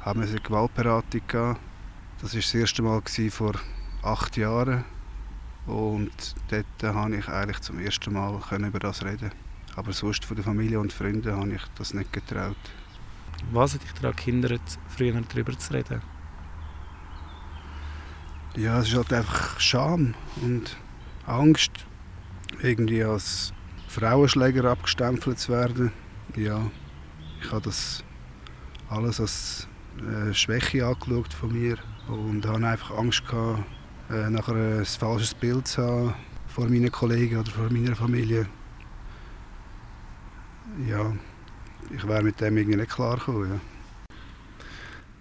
[0.00, 1.56] habe eine Gewaltberatung gehen.
[2.20, 3.52] Das war das erste Mal vor
[4.02, 4.84] acht Jahren
[5.68, 9.30] und dort konnte ich eigentlich zum ersten Mal über das reden.
[9.76, 12.56] Aber sonst von der Familie und Freunden habe ich das nicht getraut.
[13.52, 16.02] Was hat dich daran gehindert, früher darüber zu reden?
[18.56, 20.76] Ja, es ist halt einfach Scham und
[21.26, 21.72] Angst,
[22.62, 23.52] irgendwie als
[23.88, 25.92] Frauenschläger abgestempelt zu werden.
[26.36, 26.70] Ja,
[27.42, 28.04] ich habe das
[28.88, 29.68] alles als
[29.98, 33.64] äh, Schwäche angeschaut von mir und habe einfach Angst gehabt,
[34.10, 36.14] äh, nachher ein falsches Bild zu haben
[36.46, 38.46] vor meinen Kollegen oder vor meiner Familie.
[40.88, 41.12] Ja,
[41.94, 43.50] ich wäre mit dem irgendwie nicht klar gekommen.
[43.50, 44.16] Ja.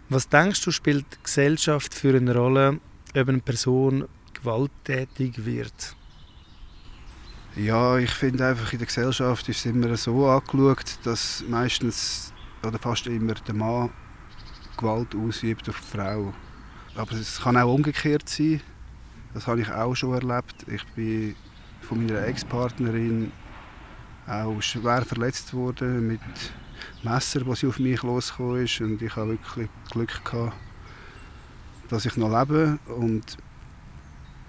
[0.10, 2.80] Was denkst du, spielt die Gesellschaft für eine Rolle,
[3.16, 5.96] ob eine Person gewalttätig wird?
[7.56, 12.34] Ja, ich finde einfach in der Gesellschaft ist es immer so angeschaut, dass meistens
[12.64, 13.92] oder fast immer der Mann
[14.78, 16.34] Gewalt ausübt auf die Frau.
[16.96, 18.62] Aber es kann auch umgekehrt sein.
[19.34, 20.66] Das habe ich auch schon erlebt.
[20.68, 21.36] Ich bin
[21.82, 23.32] von meiner Ex-Partnerin
[24.28, 26.22] auch schwer verletzt worden mit
[27.04, 28.82] Messer, was sie auf mich losgekommen ist.
[28.82, 30.56] Und ich habe wirklich Glück gehabt,
[31.90, 32.80] dass ich noch lebe.
[32.88, 33.38] Und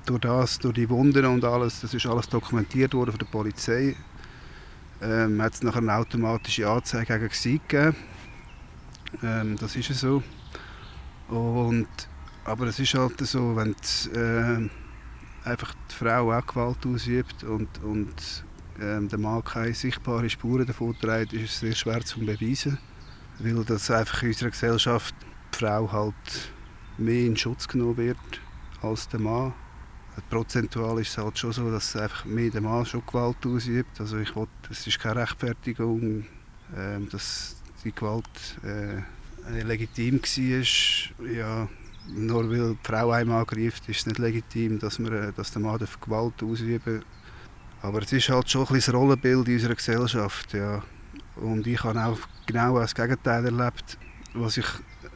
[0.07, 3.97] durch das, durch die Wunden und alles, das ist alles dokumentiert worden von der Polizei,
[5.03, 7.97] ähm, hat es nachher eine automatische Anzeige gegen sie gegeben.
[9.23, 10.23] Ähm, das ist ja so.
[11.29, 11.89] Und,
[12.45, 14.69] aber es ist halt so, wenn die, äh,
[15.45, 18.45] einfach die Frau auch Gewalt ausübt und, und
[18.81, 22.79] ähm, der Mann keine sichtbaren Spuren davon trägt, ist es sehr schwer zu beweisen.
[23.39, 25.15] Weil das einfach in unserer Gesellschaft
[25.55, 26.15] die Frau halt
[26.99, 28.17] mehr in Schutz genommen wird
[28.83, 29.53] als der Mann.
[30.31, 34.01] Prozentual ist es halt schon so, dass einfach mehr der Mann schon Gewalt ausübt.
[34.01, 36.25] Also ich will, es ist keine Rechtfertigung,
[36.77, 38.25] ähm, dass die Gewalt
[38.64, 41.27] äh, legitim war.
[41.31, 41.69] Ja,
[42.09, 45.62] nur weil die Frau einem angreift, ist es nicht legitim, dass, man, äh, dass der
[45.62, 47.05] Mann Gewalt ausüben.
[47.83, 50.55] Aber es ist halt schon ein bisschen das Rollenbild in unserer Gesellschaft.
[50.55, 50.83] Ja.
[51.37, 53.99] Und ich habe auch genau das Gegenteil erlebt,
[54.35, 54.67] was ich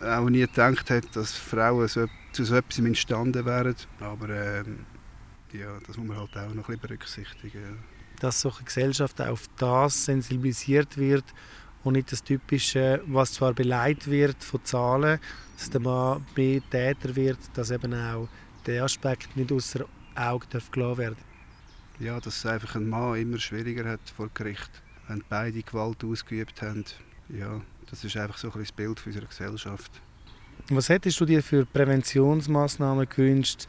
[0.03, 3.75] auch nie gedacht hätte, dass Frauen so, zu so etwas imstande wären.
[4.01, 4.81] Aber ähm,
[5.53, 7.63] ja, das muss man halt auch noch ein bisschen berücksichtigen.
[7.63, 7.77] Ja.
[8.21, 11.25] Dass so eine Gesellschaft auf das sensibilisiert wird
[11.85, 15.19] und nicht das Typische, was zwar beleidigt wird von Zahlen,
[15.57, 18.29] dass der Mann mehr Täter wird, dass eben auch
[18.67, 21.17] der Aspekt nicht außer Augen darf gelassen werden
[21.99, 24.71] Ja, dass es einfach ein Mann immer schwieriger hat vor Gericht,
[25.09, 26.85] wenn beide Gewalt ausgeübt haben.
[27.29, 30.01] Ja, das ist einfach so ein bisschen das Bild unserer Gesellschaft.
[30.69, 33.67] Was hättest du dir für Präventionsmaßnahmen gewünscht,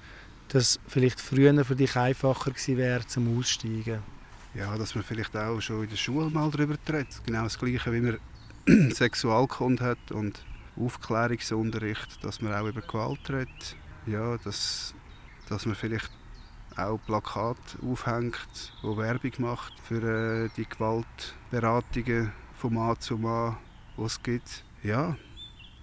[0.51, 4.03] dass vielleicht früher für dich einfacher gewesen wäre zum Aussteigen?
[4.53, 7.21] Ja, dass man vielleicht auch schon in der Schule mal darüber redet.
[7.25, 8.19] Genau das Gleiche, wie man
[8.91, 10.43] Sexualkunde hat und
[10.75, 13.75] Aufklärungsunterricht, dass man auch über Gewalt redet.
[14.05, 14.93] Ja, dass,
[15.47, 16.11] dass man vielleicht
[16.75, 20.01] auch Plakate aufhängt, wo Werbung macht für
[20.45, 23.57] äh, die Gewaltberatungen von Mann zu Mann,
[23.97, 24.65] die es gibt.
[24.83, 25.15] Ja,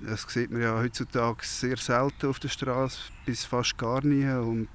[0.01, 4.29] das sieht man ja heutzutage sehr selten auf der Straße, bis fast gar nie.
[4.31, 4.69] Und,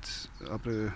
[0.49, 0.93] aber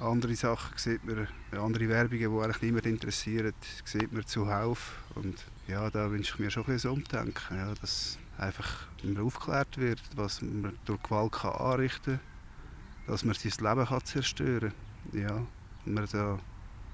[0.00, 4.96] andere Sachen sieht man, andere Werbungen, die eigentlich niemand interessiert, sieht man zuhauf.
[5.14, 9.78] Und ja, da wünsche ich mir schon ein bisschen Umdenken, ja, dass einfach immer aufgeklärt
[9.78, 14.72] wird, was man durch Gewalt kann anrichten kann, dass man sein Leben kann zerstören
[15.12, 15.20] kann.
[15.20, 15.46] Ja,
[15.84, 16.38] und man da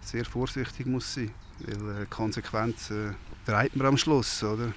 [0.01, 1.31] sehr vorsichtig muss sein,
[1.61, 3.15] weil äh, Konsequenzen
[3.47, 4.73] trägt man am Schluss, oder?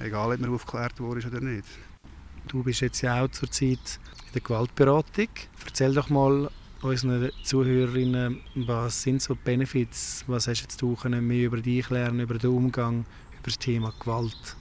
[0.00, 1.66] Egal, ob man aufgeklärt wurde oder nicht.
[2.48, 5.28] Du bist jetzt ja auch zurzeit in der Gewaltberatung.
[5.64, 6.50] Erzähl doch mal
[6.82, 10.24] unseren Zuhörerinnen, was sind so die Benefits?
[10.26, 13.92] Was hast jetzt du können mehr über dich lernen, über den Umgang, über das Thema
[13.98, 14.56] Gewalt?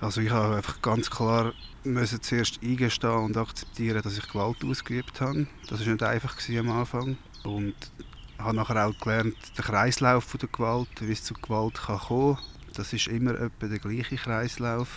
[0.00, 1.52] Also ich habe einfach ganz klar
[1.84, 5.46] müssen zuerst eingestehen und akzeptieren, dass ich Gewalt ausgeübt habe.
[5.68, 7.16] Das war nicht einfach am Anfang.
[7.42, 7.74] Und
[8.38, 12.44] habe nachher auch gelernt, den Kreislauf der Gewalt, wie es zu Gewalt kann kommen kann.
[12.74, 14.88] Das ist immer etwa der gleiche Kreislauf.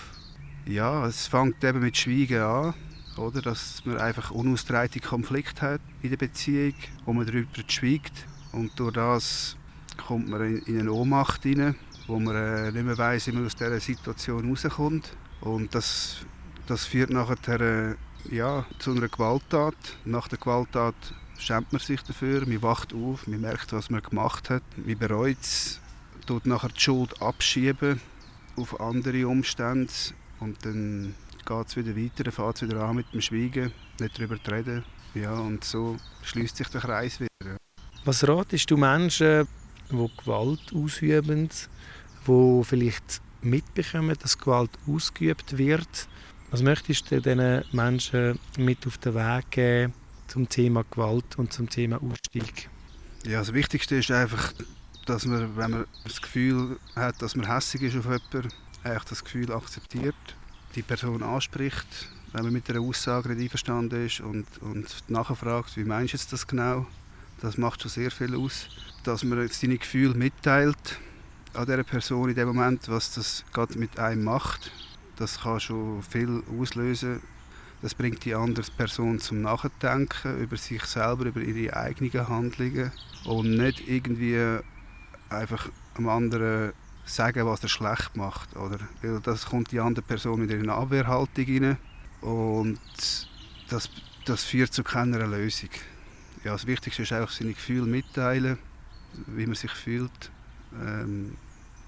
[0.65, 2.73] Ja, es fängt eben mit Schweigen an,
[3.17, 3.41] oder?
[3.41, 6.73] dass man einfach unausgetragene Konflikte hat in der Beziehung,
[7.05, 8.25] wo man darüber schweigt.
[8.51, 9.57] Und durch das
[9.95, 11.75] kommt man in eine Ohnmacht hinein.
[12.07, 15.15] wo man äh, nicht mehr weiss, wie man aus dieser Situation rauskommt.
[15.41, 16.25] Und das,
[16.65, 17.95] das führt nachher äh,
[18.32, 19.75] ja, zu einer Gewalttat.
[20.05, 20.95] Nach der Gewalttat
[21.38, 25.38] schämt man sich dafür, man wacht auf, man merkt, was man gemacht hat, man bereut
[25.41, 25.80] es,
[26.28, 27.99] tut nachher die Schuld abschieben
[28.57, 29.91] auf andere Umstände
[30.39, 31.15] und dann
[31.45, 34.51] geht es wieder weiter, dann fängt es wieder an mit dem Schweigen, nicht darüber zu
[34.51, 34.84] reden.
[35.15, 37.57] Ja, und so schließt sich der Kreis wieder.
[38.03, 39.47] Was ratest du Menschen,
[39.89, 41.49] die Gewalt ausüben,
[42.28, 46.07] die vielleicht mitbekommen, dass Gewalt ausgeübt wird?
[46.51, 49.93] Was möchtest du diesen Menschen mit auf den Weg geben
[50.28, 52.69] zum Thema Gewalt und zum Thema Ausstieg?
[53.25, 54.53] Ja, das Wichtigste ist einfach,
[55.08, 58.53] dass man, wenn man das Gefühl hat, dass man hässig ist auf jemanden,
[58.84, 60.16] das Gefühl akzeptiert,
[60.76, 65.84] die Person anspricht, wenn man mit einer Aussage nicht einverstanden ist und, und nachfragt, wie
[65.84, 66.86] meinst du das genau?
[67.41, 68.68] Das macht schon sehr viel aus.
[69.03, 70.99] Dass man seine Gefühle mitteilt
[71.53, 74.72] an dieser Person in dem Moment, was das gerade mit einem macht.
[75.16, 77.22] Das kann schon viel auslösen.
[77.82, 82.91] Das bringt die andere Person zum Nachdenken über sich selber, über ihre eigenen Handlungen
[83.26, 84.60] und nicht irgendwie
[85.30, 86.73] einfach am anderen
[87.05, 88.55] sagen, was er schlecht macht.
[88.55, 88.80] Oder?
[89.01, 91.78] Weil das kommt die andere Person mit ihrer Abwehrhaltung rein
[92.21, 92.80] und
[93.69, 93.89] das,
[94.25, 95.69] das führt zu keiner Lösung.
[96.43, 98.57] Ja, das Wichtigste ist einfach seine Gefühle mitteilen,
[99.28, 100.32] wie man sich fühlt,
[100.82, 101.36] ähm,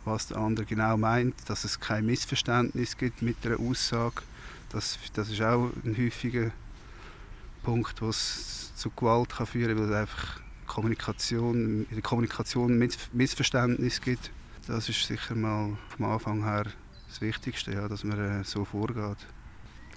[0.06, 4.22] was der andere genau meint, dass es kein Missverständnis gibt mit der Aussage.
[4.70, 6.52] Das, das ist auch ein häufiger
[7.64, 10.40] Punkt, was zu Gewalt kann führen kann, weil es einfach
[10.70, 14.32] Kommunikation, in der Kommunikation Miss- Missverständnis gibt.
[14.68, 16.68] Das ist sicher mal vom Anfang her
[17.10, 19.18] das Wichtigste, ja, dass man äh, so vorgeht.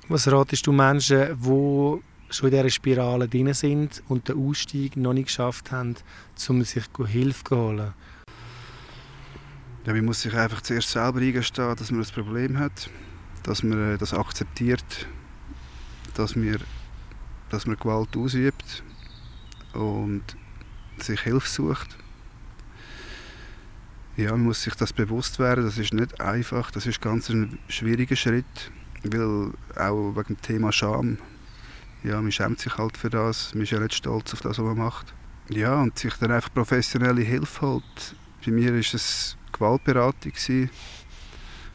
[0.09, 2.01] Was ratest du Menschen, die
[2.35, 5.95] schon in dieser Spirale drin sind und den Ausstieg noch nicht geschafft haben,
[6.49, 7.93] um sich Hilfe zu holen?
[9.87, 12.89] Ja, man muss sich einfach zuerst selber eingestehen, dass man das Problem hat,
[13.43, 15.07] dass man äh, das akzeptiert,
[16.15, 16.57] dass man,
[17.51, 18.83] dass man Gewalt ausübt
[19.75, 20.23] und
[20.99, 21.97] sich Hilfe sucht.
[24.17, 27.59] Ja, man muss sich das bewusst werden, das ist nicht einfach, das ist ganz ein
[27.69, 28.71] schwieriger Schritt,
[29.05, 31.17] weil auch wegen dem Thema Scham,
[32.05, 34.65] ja, man schämt sich halt für das, man ist ja nicht stolz auf das, was
[34.65, 35.15] man macht.
[35.49, 38.17] Ja, und sich dann einfach professionelle Hilfe holt.
[38.45, 40.71] Bei mir war es Gewaltberatung gewesen,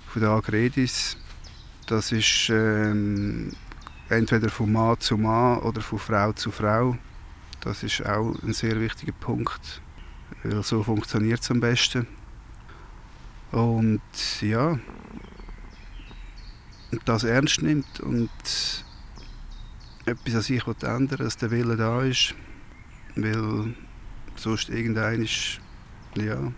[0.08, 1.18] von der Agredis.
[1.88, 3.52] Das ist ähm,
[4.10, 6.98] entweder von Mann zu Mann oder von Frau zu Frau.
[7.68, 9.82] Das ist auch ein sehr wichtiger Punkt,
[10.42, 12.08] weil so funktioniert es am besten.
[13.52, 14.00] Und
[14.40, 14.80] ja,
[17.04, 18.30] das ernst nimmt und
[20.06, 22.36] etwas an sich ändern will, dass der Wille da ist,
[23.18, 23.76] weil
[24.38, 25.60] sonst irgendein ist,
[26.16, 26.54] ja,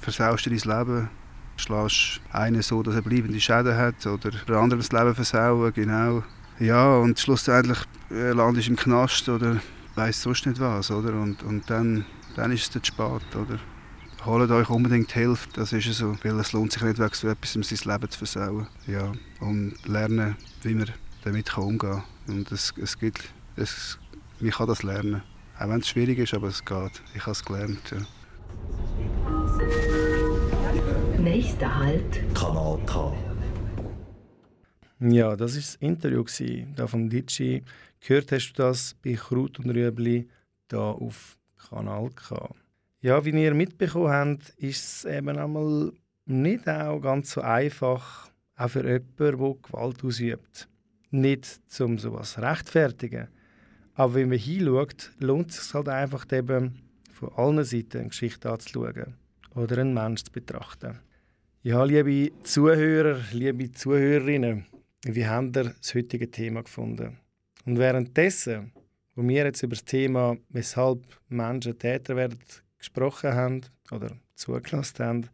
[0.00, 1.10] versaust du dein Leben,
[1.58, 6.24] schlägst einen so, dass er bleibende Schäden hat oder der andere das Leben versauen, genau.
[6.58, 9.60] Ja, und schlussendlich äh, landest du im Knast oder
[9.94, 11.14] weiss sonst nicht was, oder?
[11.14, 12.04] Und, und dann,
[12.36, 13.58] dann ist es dann zu spät, oder?
[14.24, 17.28] Holt euch unbedingt Hilfe, das ist es so, weil es lohnt sich nicht, wegen so
[17.28, 18.66] etwas sein Leben zu versauen.
[18.86, 20.90] Ja, und lernen, wie man
[21.24, 22.36] damit kann umgehen kann.
[22.36, 23.22] Und es, es gibt,
[23.56, 23.98] es,
[24.40, 25.22] man kann das lernen.
[25.58, 27.02] Auch wenn es schwierig ist, aber es geht.
[27.14, 27.98] Ich habe es gelernt, ja.
[31.18, 33.14] Nächster Halt, Kanal K.
[35.00, 36.24] Ja, das war das Interview
[36.76, 37.62] da vom Ditschi.
[38.06, 40.28] Gehört hast du das bei Kraut und Rüebli
[40.68, 42.54] da auf Kanal K.
[43.00, 45.90] Ja, wie ihr mitbekommen habt, ist es eben einmal
[46.26, 50.68] nicht auch ganz so einfach, auch für jemanden, der Gewalt ausübt.
[51.12, 53.28] Nicht, um sowas rechtfertigen.
[53.94, 58.50] Aber wenn man hinschaut, lohnt es sich halt einfach eben, von allen Seiten eine Geschichte
[58.50, 59.14] anzuschauen
[59.54, 60.98] oder einen Menschen zu betrachten.
[61.62, 64.66] Ja, liebe Zuhörer, liebe Zuhörerinnen,
[65.06, 67.23] wie habt ihr das heutige Thema gefunden?
[67.64, 68.72] Und währenddessen,
[69.14, 72.38] wo wir jetzt über das Thema, weshalb Menschen Täter werden,
[72.78, 75.28] gesprochen haben oder zugelassen haben,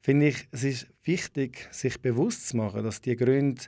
[0.00, 3.62] finde ich, es ist wichtig, sich bewusst zu machen, dass die Gründe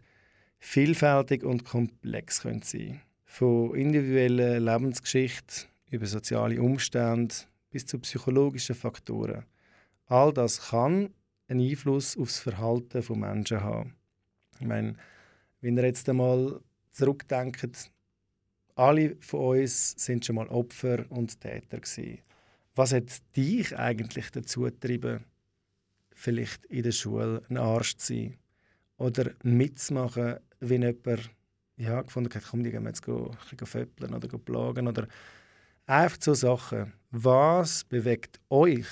[0.59, 7.35] vielfältig und komplex können sein Von individuellen Lebensgeschichten über soziale Umstände
[7.71, 9.45] bis zu psychologischen Faktoren.
[10.07, 11.11] All das kann
[11.49, 13.95] einen Einfluss auf das Verhalten von Menschen haben.
[14.59, 14.97] Ich meine,
[15.61, 16.61] wenn ihr jetzt einmal
[16.91, 17.91] zurückdenkt,
[18.79, 22.20] alle von uns sind schon mal Opfer und Täter gewesen.
[22.76, 25.24] Was hat dich eigentlich dazu getrieben,
[26.14, 28.39] vielleicht in der Schule ein Arsch zu sein
[28.97, 31.31] oder mitzumachen, wenn jemand
[31.76, 35.09] ja, gefunden hat, komm, die gehen jetzt go, bisschen föppeln oder go plagen oder
[35.87, 36.93] einfach so Sachen.
[37.11, 38.87] Was bewegt euch,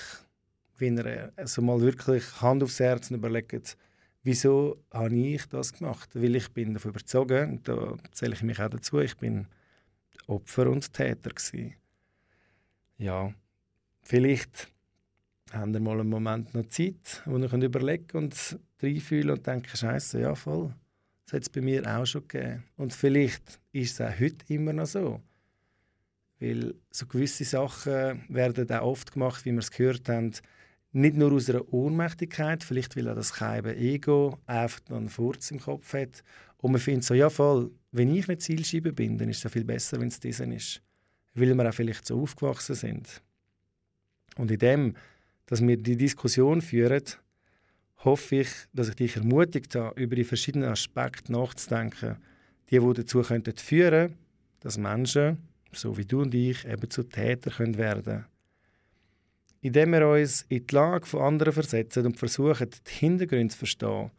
[0.77, 3.77] wenn ihr also mal wirklich Hand aufs Herz und überlegt,
[4.23, 6.09] wieso habe ich das gemacht?
[6.13, 9.47] Weil ich bin davon überzeugt, und da zähle ich mich auch dazu, ich bin
[10.27, 11.75] Opfer und Täter gewesen.
[12.97, 13.33] Ja,
[14.03, 14.69] vielleicht
[15.51, 19.75] habt ihr mal einen Moment noch Zeit, wo ihr könnt überlegen und reinfühlen und denken,
[19.75, 20.73] Scheiße, ja voll.
[21.25, 22.63] Das hat es bei mir auch schon gegeben.
[22.77, 25.21] Und vielleicht ist es auch heute immer noch so.
[26.39, 30.33] Weil so gewisse Sachen werden auch oft gemacht, wie wir es gehört haben,
[30.91, 35.51] nicht nur aus einer Ohnmächtigkeit, vielleicht weil auch das kleine Ego einfach noch einen Furz
[35.51, 36.23] im Kopf hat.
[36.57, 39.49] Und man findet so, ja voll, wenn ich nicht Zielscheibe bin, dann ist es ja
[39.49, 40.81] viel besser, wenn es diesen ist.
[41.33, 43.21] Weil wir auch vielleicht so aufgewachsen sind.
[44.37, 44.95] Und in dem,
[45.45, 47.03] dass wir die Diskussion führen,
[48.03, 52.17] hoffe ich, dass ich dich ermutigt habe, über die verschiedenen Aspekte nachzudenken,
[52.69, 54.15] die, die dazu könnten führen
[54.59, 55.37] dass Menschen,
[55.71, 58.25] so wie du und ich, eben zu Tätern können werden
[59.61, 64.11] Indem wir uns in die Lage von anderen versetzen und versuchen, die Hintergründe zu verstehen,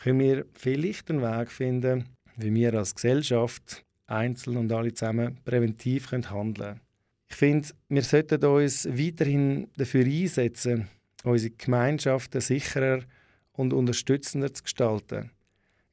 [0.00, 6.10] können wir vielleicht einen Weg finden, wie wir als Gesellschaft, einzeln und alle zusammen, präventiv
[6.10, 6.80] handeln können.
[7.28, 10.88] Ich finde, wir sollten uns weiterhin dafür einsetzen,
[11.22, 13.00] unsere Gemeinschaften sicherer
[13.52, 15.30] und unterstützender zu gestalten,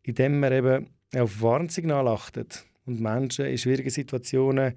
[0.03, 2.47] indem wir eben auf Warnsignale achten
[2.85, 4.73] und Menschen in schwierigen Situationen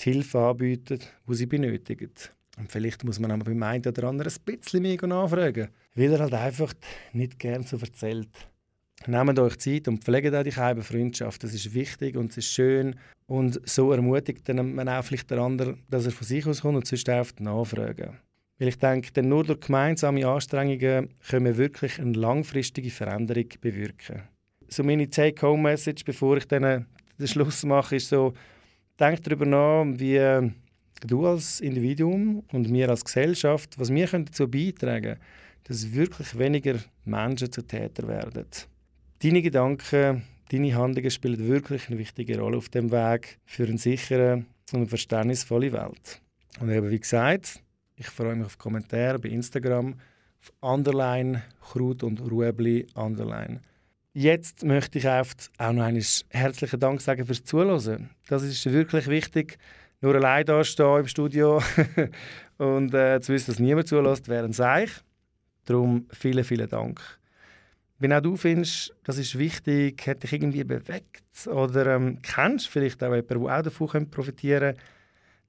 [0.00, 0.98] die Hilfe anbieten,
[1.28, 2.12] die sie benötigen.
[2.58, 6.18] Und vielleicht muss man aber beim einen oder anderen ein bisschen mehr nachfragen, weil er
[6.20, 6.74] halt einfach
[7.12, 8.28] nicht gern so erzählt.
[9.06, 11.42] Nehmt euch Zeit und pflegt auch die Freundschaft.
[11.44, 12.96] Das ist wichtig und es ist schön.
[13.26, 16.86] Und so ermutigt man auch vielleicht den anderen, dass er von sich aus kommt und
[16.86, 18.18] sonst einfach nachfragen.
[18.58, 24.22] Weil ich denke, denn nur durch gemeinsame Anstrengungen können wir wirklich eine langfristige Veränderung bewirken.
[24.68, 26.86] So meine Take-Home-Message, bevor ich dann
[27.18, 28.32] den Schluss mache, ist so,
[28.98, 30.52] denk darüber nach, wie
[31.06, 35.20] du als Individuum und wir als Gesellschaft, was wir dazu beitragen können,
[35.64, 38.46] dass wirklich weniger Menschen zu Täter werden.
[39.24, 44.44] Deine Gedanken, deine Handlungen spielen wirklich eine wichtige Rolle auf dem Weg für eine sichere
[44.70, 46.20] und verständnisvolle Welt.
[46.60, 47.62] Und eben wie gesagt,
[47.96, 49.94] ich freue mich auf Kommentare bei Instagram,
[50.42, 53.62] auf Underline, Krut und Ruebli, Underline.
[54.12, 55.24] Jetzt möchte ich auch
[55.72, 58.10] noch einen herzlichen Dank sagen fürs Zuhören.
[58.28, 59.56] Das ist wirklich wichtig.
[60.02, 61.62] Nur allein da stehen im Studio
[62.58, 64.90] und äh, zu wissen, dass niemand zulässt, wäre ein Seich.
[65.64, 67.00] Darum vielen, vielen Dank.
[67.98, 73.02] Wenn auch du findest, das ist wichtig, hat dich irgendwie bewegt oder ähm, kennst vielleicht
[73.02, 74.82] auch jemanden, der auch davon profitieren könnte,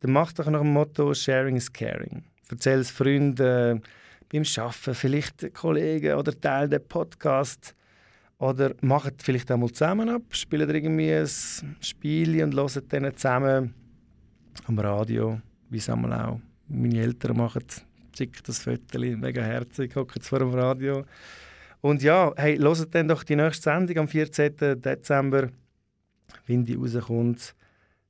[0.01, 2.23] dann mach doch nach dem Motto «Sharing is caring».
[2.49, 3.79] Erzähl es Freunden äh,
[4.31, 7.75] beim Arbeiten, vielleicht Kollegen oder teile den Podcast.
[8.37, 11.27] Oder macht vielleicht auch mal zusammen ab, spielt irgendwie ein
[11.79, 13.73] Spiel und hört dann zusammen
[14.67, 15.39] am Radio,
[15.69, 17.63] wie es einmal auch meine Eltern machen.
[18.15, 21.05] Schickt das Foto, mega herzig, hockt vor dem Radio.
[21.82, 24.82] Und ja, hey, hört dann doch die nächste Sendung am 14.
[24.82, 25.49] Dezember,
[26.45, 27.55] wenn die rauskommt.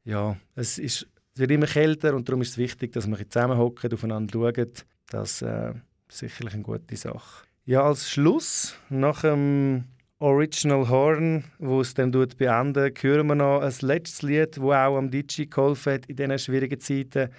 [0.04, 3.92] Ja, es, ist, es wird immer kälter und darum ist es wichtig, dass wir zusammenhocken,
[3.92, 4.72] aufeinander schauen.
[5.10, 5.74] Das äh,
[6.08, 7.46] ist sicherlich eine gute Sache.
[7.66, 9.86] Ja, als Schluss, nach dem
[10.20, 15.10] Original Horn, wo es dann beendet, hören wir noch ein letztes Lied, das auch am
[15.12, 17.30] DJ geholfen hat in diesen schwierigen Zeiten.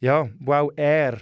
[0.00, 1.18] Ja, wo auch er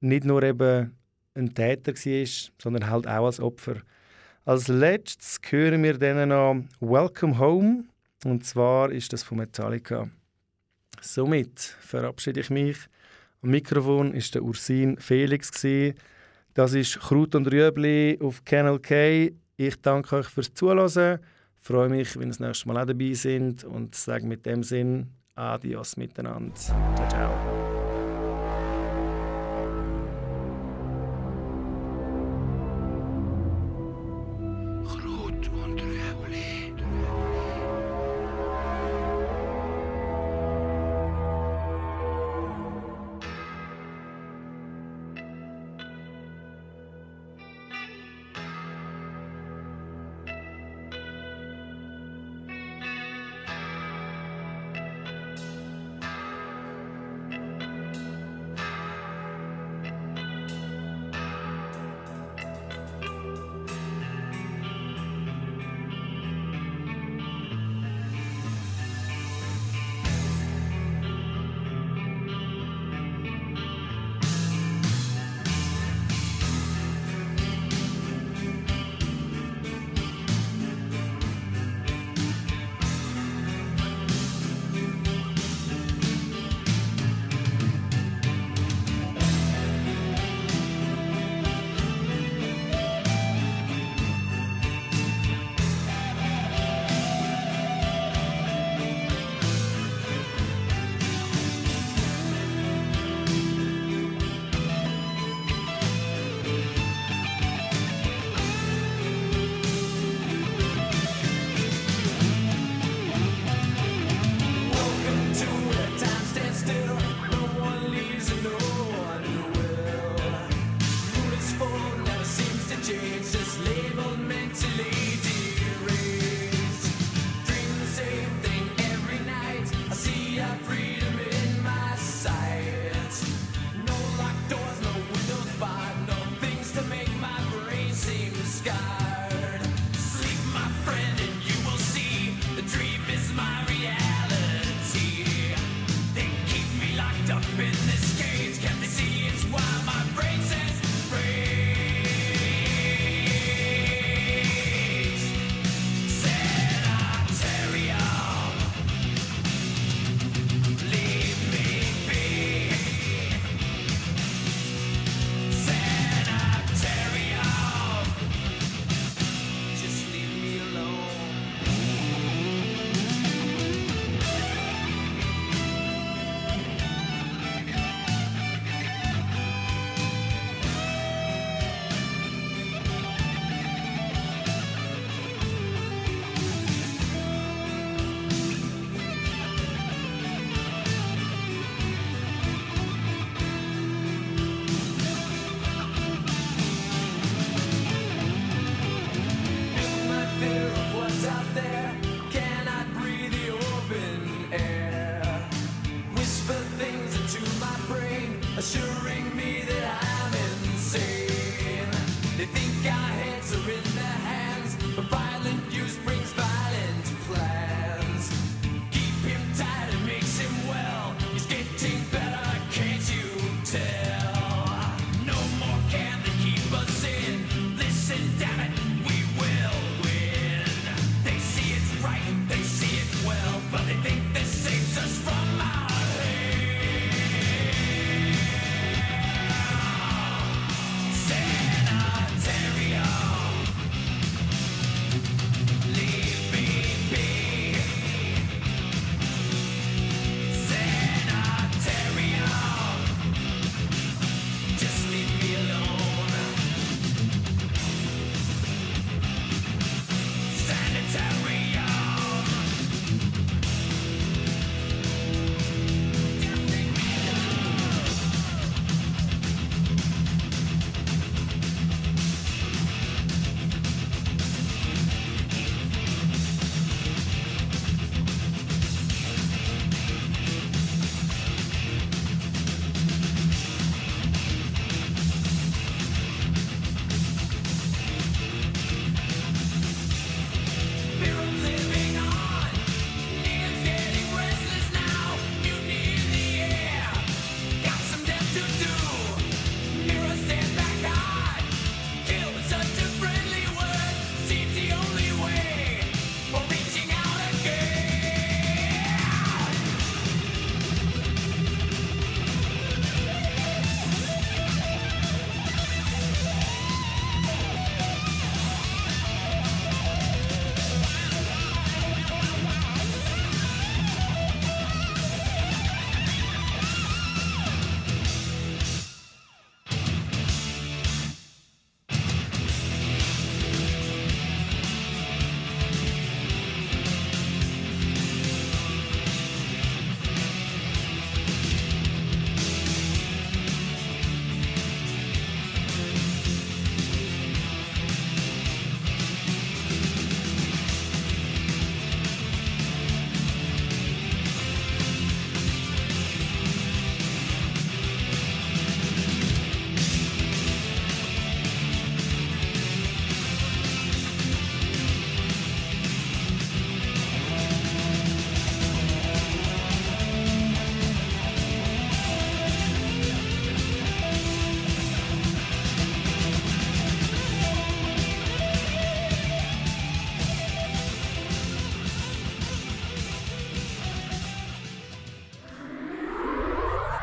[0.00, 0.96] nicht nur eben
[1.34, 3.76] ein Täter war, sondern halt auch als Opfer.
[4.44, 7.84] Als letztes hören wir dann noch Welcome Home
[8.24, 10.08] und zwar ist das von Metallica.
[11.00, 12.76] Somit verabschiede ich mich.
[13.42, 15.50] Am Mikrofon ist der Ursin Felix.
[16.54, 19.32] Das ist Kraut und Rüebli auf Channel K.
[19.56, 21.18] Ich danke euch fürs Zuhören.
[21.60, 25.08] Freue mich, wenn ihr das nächste Mal auch dabei sind und sage mit dem Sinn
[25.34, 26.54] Adios miteinander.
[26.54, 27.71] Ciao, ciao.